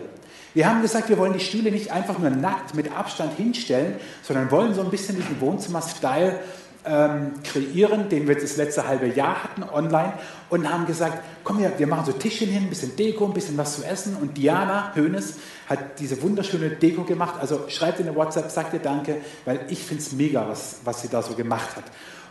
Wir 0.56 0.70
haben 0.70 0.82
gesagt, 0.82 1.10
wir 1.10 1.18
wollen 1.18 1.34
die 1.34 1.42
Stühle 1.42 1.70
nicht 1.70 1.92
einfach 1.92 2.18
nur 2.18 2.30
nackt 2.30 2.76
mit 2.76 2.90
Abstand 2.96 3.36
hinstellen, 3.36 3.96
sondern 4.24 4.50
wollen 4.52 4.74
so 4.74 4.82
ein 4.82 4.90
bisschen 4.90 5.18
diesen 5.18 5.42
Wohnzimmer-Style 5.42 6.40
ähm, 6.86 7.34
kreieren, 7.44 8.08
den 8.08 8.26
wir 8.26 8.40
das 8.40 8.56
letzte 8.56 8.88
halbe 8.88 9.08
Jahr 9.08 9.44
hatten 9.44 9.64
online 9.64 10.14
und 10.50 10.72
haben 10.72 10.86
gesagt, 10.86 11.22
komm 11.44 11.60
her, 11.60 11.74
wir 11.78 11.88
machen 11.88 12.06
so 12.06 12.14
Tischchen 12.14 12.48
hin, 12.48 12.64
ein 12.64 12.70
bisschen 12.70 12.96
Deko, 12.96 13.26
ein 13.26 13.34
bisschen 13.34 13.58
was 13.58 13.76
zu 13.76 13.84
essen 13.84 14.16
und 14.16 14.38
Diana 14.38 14.94
Hönes 14.96 15.36
hat 15.68 16.00
diese 16.00 16.22
wunderschöne 16.22 16.70
Deko 16.70 17.04
gemacht. 17.04 17.36
Also 17.38 17.66
schreibt 17.68 18.00
in 18.00 18.06
der 18.06 18.16
WhatsApp, 18.16 18.50
sagt 18.50 18.74
ihr 18.74 18.80
Danke, 18.80 19.18
weil 19.44 19.60
ich 19.68 19.80
finde 19.80 20.04
es 20.04 20.14
mega, 20.14 20.48
was, 20.48 20.78
was 20.86 21.02
sie 21.02 21.10
da 21.10 21.22
so 21.22 21.34
gemacht 21.34 21.76
hat. 21.76 21.84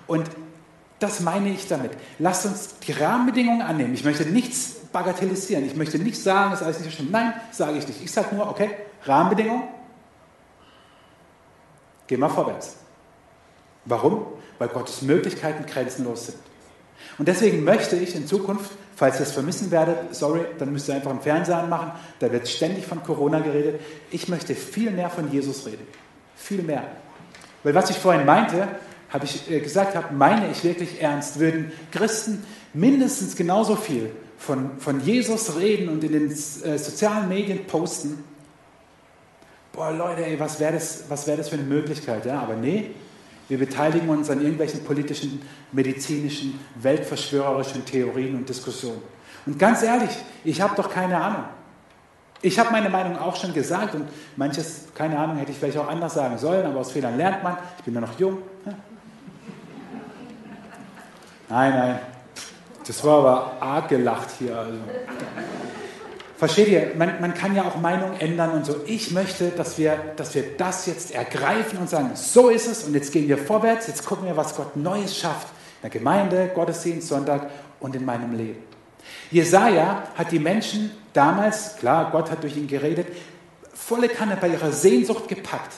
Und 0.06 0.30
das 1.04 1.20
meine 1.20 1.50
ich 1.50 1.68
damit. 1.68 1.92
Lasst 2.18 2.46
uns 2.46 2.78
die 2.78 2.92
Rahmenbedingungen 2.92 3.60
annehmen. 3.60 3.92
Ich 3.92 4.04
möchte 4.04 4.24
nichts 4.24 4.76
bagatellisieren. 4.90 5.66
Ich 5.66 5.76
möchte 5.76 5.98
nicht 5.98 6.20
sagen, 6.20 6.50
das 6.50 6.60
ist 6.60 6.66
alles 6.66 6.80
nicht 6.80 6.90
so 6.90 6.96
schlimm. 6.96 7.10
Nein, 7.10 7.34
sage 7.50 7.76
ich 7.76 7.86
nicht. 7.86 8.02
Ich 8.02 8.10
sage 8.10 8.34
nur, 8.34 8.48
okay, 8.48 8.70
Rahmenbedingungen, 9.04 9.64
geh 12.06 12.16
mal 12.16 12.30
vorwärts. 12.30 12.76
Warum? 13.84 14.24
Weil 14.58 14.68
Gottes 14.68 15.02
Möglichkeiten 15.02 15.66
grenzenlos 15.66 16.26
sind. 16.26 16.38
Und 17.18 17.28
deswegen 17.28 17.64
möchte 17.64 17.96
ich 17.96 18.14
in 18.14 18.26
Zukunft, 18.26 18.70
falls 18.96 19.16
ihr 19.16 19.26
es 19.26 19.32
vermissen 19.32 19.70
werdet, 19.70 20.14
sorry, 20.14 20.46
dann 20.58 20.72
müsst 20.72 20.88
ihr 20.88 20.94
einfach 20.94 21.10
im 21.10 21.20
Fernsehen 21.20 21.54
anmachen, 21.54 21.92
da 22.18 22.32
wird 22.32 22.48
ständig 22.48 22.86
von 22.86 23.02
Corona 23.02 23.40
geredet. 23.40 23.78
Ich 24.10 24.28
möchte 24.28 24.54
viel 24.54 24.90
mehr 24.90 25.10
von 25.10 25.30
Jesus 25.30 25.66
reden. 25.66 25.86
Viel 26.34 26.62
mehr. 26.62 26.84
Weil 27.62 27.74
was 27.74 27.90
ich 27.90 27.98
vorhin 27.98 28.24
meinte, 28.24 28.68
habe 29.14 29.26
ich 29.26 29.48
äh, 29.48 29.60
gesagt 29.60 29.94
habe, 29.94 30.12
meine 30.12 30.50
ich 30.50 30.64
wirklich 30.64 31.00
ernst, 31.00 31.38
würden 31.38 31.72
Christen 31.92 32.44
mindestens 32.72 33.36
genauso 33.36 33.76
viel 33.76 34.10
von, 34.36 34.78
von 34.80 35.00
Jesus 35.00 35.56
reden 35.56 35.88
und 35.88 36.02
in 36.02 36.12
den 36.12 36.30
äh, 36.32 36.34
sozialen 36.34 37.28
Medien 37.28 37.64
posten. 37.64 38.24
Boah, 39.72 39.92
Leute, 39.92 40.26
ey, 40.26 40.38
was 40.40 40.58
wäre 40.58 40.72
das, 40.72 41.04
wär 41.26 41.36
das 41.36 41.48
für 41.48 41.54
eine 41.54 41.64
Möglichkeit? 41.64 42.26
Ja? 42.26 42.40
Aber 42.40 42.56
nee, 42.56 42.90
wir 43.48 43.58
beteiligen 43.58 44.08
uns 44.08 44.30
an 44.30 44.40
irgendwelchen 44.40 44.82
politischen, 44.82 45.40
medizinischen, 45.70 46.58
weltverschwörerischen 46.74 47.84
Theorien 47.84 48.34
und 48.34 48.48
Diskussionen. 48.48 49.00
Und 49.46 49.60
ganz 49.60 49.84
ehrlich, 49.84 50.10
ich 50.42 50.60
habe 50.60 50.74
doch 50.74 50.90
keine 50.90 51.20
Ahnung. 51.20 51.44
Ich 52.42 52.58
habe 52.58 52.72
meine 52.72 52.90
Meinung 52.90 53.16
auch 53.16 53.36
schon 53.36 53.54
gesagt 53.54 53.94
und 53.94 54.08
manches, 54.34 54.86
keine 54.94 55.18
Ahnung, 55.18 55.36
hätte 55.36 55.52
ich 55.52 55.58
vielleicht 55.58 55.78
auch 55.78 55.88
anders 55.88 56.14
sagen 56.14 56.36
sollen, 56.36 56.66
aber 56.66 56.80
aus 56.80 56.90
Fehlern 56.90 57.16
lernt 57.16 57.44
man. 57.44 57.56
Ich 57.78 57.84
bin 57.84 57.94
ja 57.94 58.00
noch 58.00 58.18
jung. 58.18 58.38
Nein, 61.48 61.72
nein, 61.72 61.98
das 62.86 63.04
war 63.04 63.18
aber 63.18 63.52
arg 63.60 63.88
gelacht 63.88 64.28
hier. 64.38 64.56
Also. 64.56 64.78
Versteht 66.36 66.68
ihr? 66.68 66.92
Man, 66.96 67.20
man, 67.20 67.34
kann 67.34 67.54
ja 67.54 67.64
auch 67.64 67.76
Meinung 67.76 68.18
ändern 68.18 68.50
und 68.50 68.66
so. 68.66 68.76
Ich 68.86 69.12
möchte, 69.12 69.50
dass 69.50 69.78
wir, 69.78 69.96
dass 70.16 70.34
wir 70.34 70.56
das 70.56 70.86
jetzt 70.86 71.14
ergreifen 71.14 71.78
und 71.78 71.88
sagen, 71.88 72.10
so 72.14 72.50
ist 72.50 72.66
es 72.66 72.84
und 72.84 72.94
jetzt 72.94 73.12
gehen 73.12 73.28
wir 73.28 73.38
vorwärts, 73.38 73.86
jetzt 73.86 74.04
gucken 74.04 74.26
wir, 74.26 74.36
was 74.36 74.56
Gott 74.56 74.76
Neues 74.76 75.16
schafft. 75.16 75.48
In 75.82 75.90
der 75.90 75.98
Gemeinde, 75.98 76.50
Gottesdienst, 76.54 77.08
Sonntag 77.08 77.50
und 77.80 77.94
in 77.94 78.04
meinem 78.04 78.36
Leben. 78.36 78.62
Jesaja 79.30 80.04
hat 80.14 80.32
die 80.32 80.38
Menschen 80.38 80.90
damals, 81.12 81.76
klar, 81.76 82.10
Gott 82.10 82.30
hat 82.30 82.42
durch 82.42 82.56
ihn 82.56 82.66
geredet, 82.66 83.06
volle 83.72 84.08
Kanne 84.08 84.36
bei 84.40 84.48
ihrer 84.48 84.72
Sehnsucht 84.72 85.28
gepackt. 85.28 85.72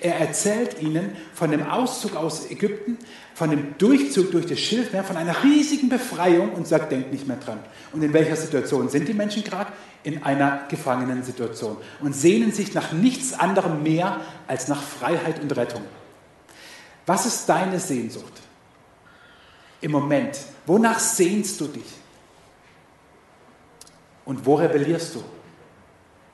Er 0.00 0.16
erzählt 0.20 0.80
ihnen 0.80 1.16
von 1.34 1.50
dem 1.50 1.66
Auszug 1.66 2.16
aus 2.16 2.50
Ägypten, 2.50 2.98
von 3.34 3.50
dem 3.50 3.78
Durchzug 3.78 4.30
durch 4.30 4.46
das 4.46 4.58
Schilfmeer, 4.60 5.04
von 5.04 5.16
einer 5.16 5.42
riesigen 5.42 5.88
Befreiung 5.88 6.52
und 6.52 6.66
sagt, 6.66 6.92
denkt 6.92 7.12
nicht 7.12 7.26
mehr 7.26 7.38
dran. 7.38 7.58
Und 7.92 8.02
in 8.02 8.12
welcher 8.12 8.36
Situation 8.36 8.88
sind 8.88 9.08
die 9.08 9.14
Menschen 9.14 9.42
gerade? 9.42 9.72
In 10.02 10.22
einer 10.22 10.64
gefangenen 10.68 11.22
Situation 11.22 11.78
und 12.00 12.14
sehnen 12.14 12.52
sich 12.52 12.74
nach 12.74 12.92
nichts 12.92 13.32
anderem 13.32 13.82
mehr 13.82 14.20
als 14.46 14.68
nach 14.68 14.82
Freiheit 14.82 15.40
und 15.40 15.56
Rettung. 15.56 15.82
Was 17.06 17.26
ist 17.26 17.48
deine 17.48 17.80
Sehnsucht 17.80 18.32
im 19.80 19.92
Moment? 19.92 20.38
Wonach 20.66 20.98
sehnst 20.98 21.60
du 21.60 21.66
dich? 21.68 21.86
Und 24.24 24.44
wo 24.44 24.56
rebellierst 24.56 25.14
du? 25.14 25.24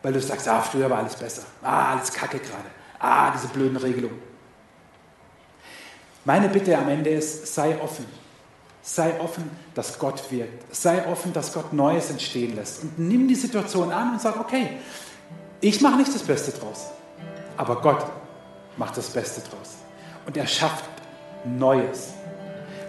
Weil 0.03 0.15
du 0.15 0.21
sagst, 0.21 0.49
ah, 0.49 0.61
früher 0.61 0.91
war 0.91 0.99
alles 0.99 1.15
besser. 1.15 1.43
Ah, 1.63 1.93
alles 1.93 2.13
kacke 2.13 2.39
gerade. 2.39 2.82
Ah, 3.03 3.33
diese 3.33 3.49
blöden 3.49 3.77
Regelungen. 3.77 4.19
Meine 6.25 6.49
Bitte 6.49 6.79
am 6.79 6.89
Ende 6.89 7.11
ist, 7.11 7.53
sei 7.53 7.77
offen. 7.83 8.07
Sei 8.81 9.21
offen, 9.21 9.51
dass 9.75 9.99
Gott 9.99 10.31
wirkt. 10.31 10.75
Sei 10.75 11.05
offen, 11.09 11.33
dass 11.33 11.53
Gott 11.53 11.73
Neues 11.73 12.11
entstehen 12.11 12.55
lässt. 12.55 12.85
Und 12.85 13.01
nimm 13.01 13.27
die 13.27 13.35
Situation 13.35 13.91
an 13.91 14.13
und 14.13 14.21
sag, 14.21 14.39
okay, 14.39 14.79
ich 15.61 15.81
mache 15.81 15.97
nicht 15.97 16.15
das 16.15 16.23
Beste 16.23 16.53
draus, 16.53 16.91
aber 17.57 17.81
Gott 17.81 18.07
macht 18.77 18.97
das 18.97 19.11
Beste 19.11 19.41
draus. 19.41 19.75
Und 20.25 20.37
er 20.37 20.47
schafft 20.47 20.85
Neues. 21.45 22.11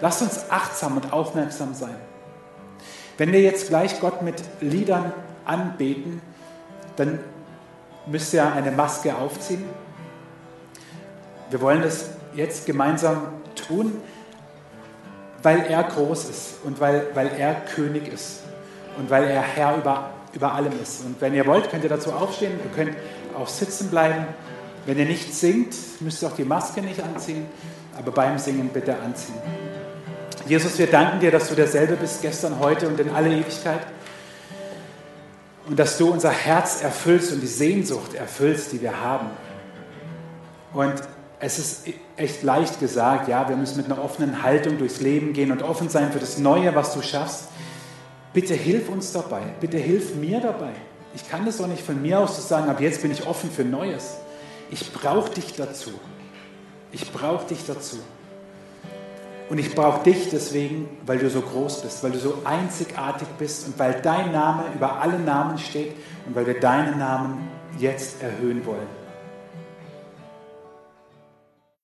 Lasst 0.00 0.22
uns 0.22 0.48
achtsam 0.48 0.96
und 0.96 1.12
aufmerksam 1.12 1.74
sein. 1.74 1.96
Wenn 3.18 3.32
wir 3.32 3.40
jetzt 3.40 3.68
gleich 3.68 3.98
Gott 4.00 4.22
mit 4.22 4.42
Liedern 4.60 5.12
anbeten, 5.44 6.22
dann 6.96 7.18
müsst 8.06 8.32
ihr 8.32 8.52
eine 8.52 8.70
Maske 8.70 9.16
aufziehen. 9.16 9.64
Wir 11.50 11.60
wollen 11.60 11.82
das 11.82 12.10
jetzt 12.34 12.66
gemeinsam 12.66 13.22
tun, 13.54 14.00
weil 15.42 15.66
er 15.66 15.84
groß 15.84 16.24
ist 16.30 16.54
und 16.64 16.80
weil, 16.80 17.06
weil 17.14 17.30
er 17.38 17.54
König 17.54 18.12
ist 18.12 18.40
und 18.98 19.10
weil 19.10 19.24
er 19.24 19.42
Herr 19.42 19.76
über, 19.76 20.10
über 20.32 20.54
allem 20.54 20.72
ist. 20.82 21.04
Und 21.04 21.20
wenn 21.20 21.34
ihr 21.34 21.46
wollt, 21.46 21.70
könnt 21.70 21.84
ihr 21.84 21.90
dazu 21.90 22.12
aufstehen, 22.12 22.52
ihr 22.64 22.70
könnt 22.74 22.96
auch 23.38 23.48
sitzen 23.48 23.90
bleiben. 23.90 24.26
Wenn 24.86 24.98
ihr 24.98 25.06
nicht 25.06 25.34
singt, 25.34 25.74
müsst 26.00 26.22
ihr 26.22 26.28
auch 26.28 26.36
die 26.36 26.44
Maske 26.44 26.82
nicht 26.82 27.02
anziehen, 27.02 27.46
aber 27.96 28.10
beim 28.10 28.38
Singen 28.38 28.68
bitte 28.68 28.96
anziehen. 28.98 29.38
Jesus, 30.46 30.78
wir 30.78 30.88
danken 30.88 31.20
dir, 31.20 31.30
dass 31.30 31.48
du 31.48 31.54
derselbe 31.54 31.96
bist 31.96 32.20
gestern, 32.20 32.58
heute 32.58 32.88
und 32.88 33.00
in 33.00 33.10
alle 33.10 33.30
Ewigkeit. 33.30 33.80
Und 35.66 35.78
dass 35.78 35.96
du 35.96 36.10
unser 36.10 36.30
Herz 36.30 36.82
erfüllst 36.82 37.32
und 37.32 37.40
die 37.40 37.46
Sehnsucht 37.46 38.12
erfüllst, 38.14 38.72
die 38.72 38.82
wir 38.82 39.00
haben. 39.00 39.28
Und 40.74 40.94
es 41.44 41.58
ist 41.58 41.86
echt 42.16 42.42
leicht 42.42 42.80
gesagt, 42.80 43.28
ja, 43.28 43.46
wir 43.50 43.56
müssen 43.56 43.76
mit 43.76 43.86
einer 43.86 44.02
offenen 44.02 44.42
Haltung 44.42 44.78
durchs 44.78 45.02
Leben 45.02 45.34
gehen 45.34 45.52
und 45.52 45.62
offen 45.62 45.90
sein 45.90 46.10
für 46.10 46.18
das 46.18 46.38
Neue, 46.38 46.74
was 46.74 46.94
du 46.94 47.02
schaffst. 47.02 47.48
Bitte 48.32 48.54
hilf 48.54 48.88
uns 48.88 49.12
dabei, 49.12 49.42
bitte 49.60 49.76
hilf 49.76 50.14
mir 50.14 50.40
dabei. 50.40 50.72
Ich 51.14 51.28
kann 51.28 51.44
das 51.44 51.58
doch 51.58 51.66
nicht 51.66 51.82
von 51.82 52.00
mir 52.00 52.18
aus 52.18 52.48
sagen, 52.48 52.70
ab 52.70 52.80
jetzt 52.80 53.02
bin 53.02 53.10
ich 53.10 53.26
offen 53.26 53.50
für 53.50 53.62
Neues. 53.62 54.16
Ich 54.70 54.90
brauche 54.94 55.30
dich 55.30 55.54
dazu. 55.54 55.90
Ich 56.92 57.12
brauche 57.12 57.46
dich 57.46 57.66
dazu. 57.66 57.98
Und 59.50 59.58
ich 59.58 59.74
brauche 59.74 60.02
dich 60.02 60.30
deswegen, 60.30 60.88
weil 61.04 61.18
du 61.18 61.28
so 61.28 61.42
groß 61.42 61.82
bist, 61.82 62.02
weil 62.02 62.12
du 62.12 62.18
so 62.18 62.38
einzigartig 62.44 63.28
bist 63.38 63.66
und 63.66 63.78
weil 63.78 64.00
dein 64.00 64.32
Name 64.32 64.64
über 64.74 65.02
alle 65.02 65.18
Namen 65.18 65.58
steht 65.58 65.92
und 66.26 66.34
weil 66.34 66.46
wir 66.46 66.58
deinen 66.58 66.98
Namen 66.98 67.50
jetzt 67.78 68.22
erhöhen 68.22 68.64
wollen. 68.64 69.03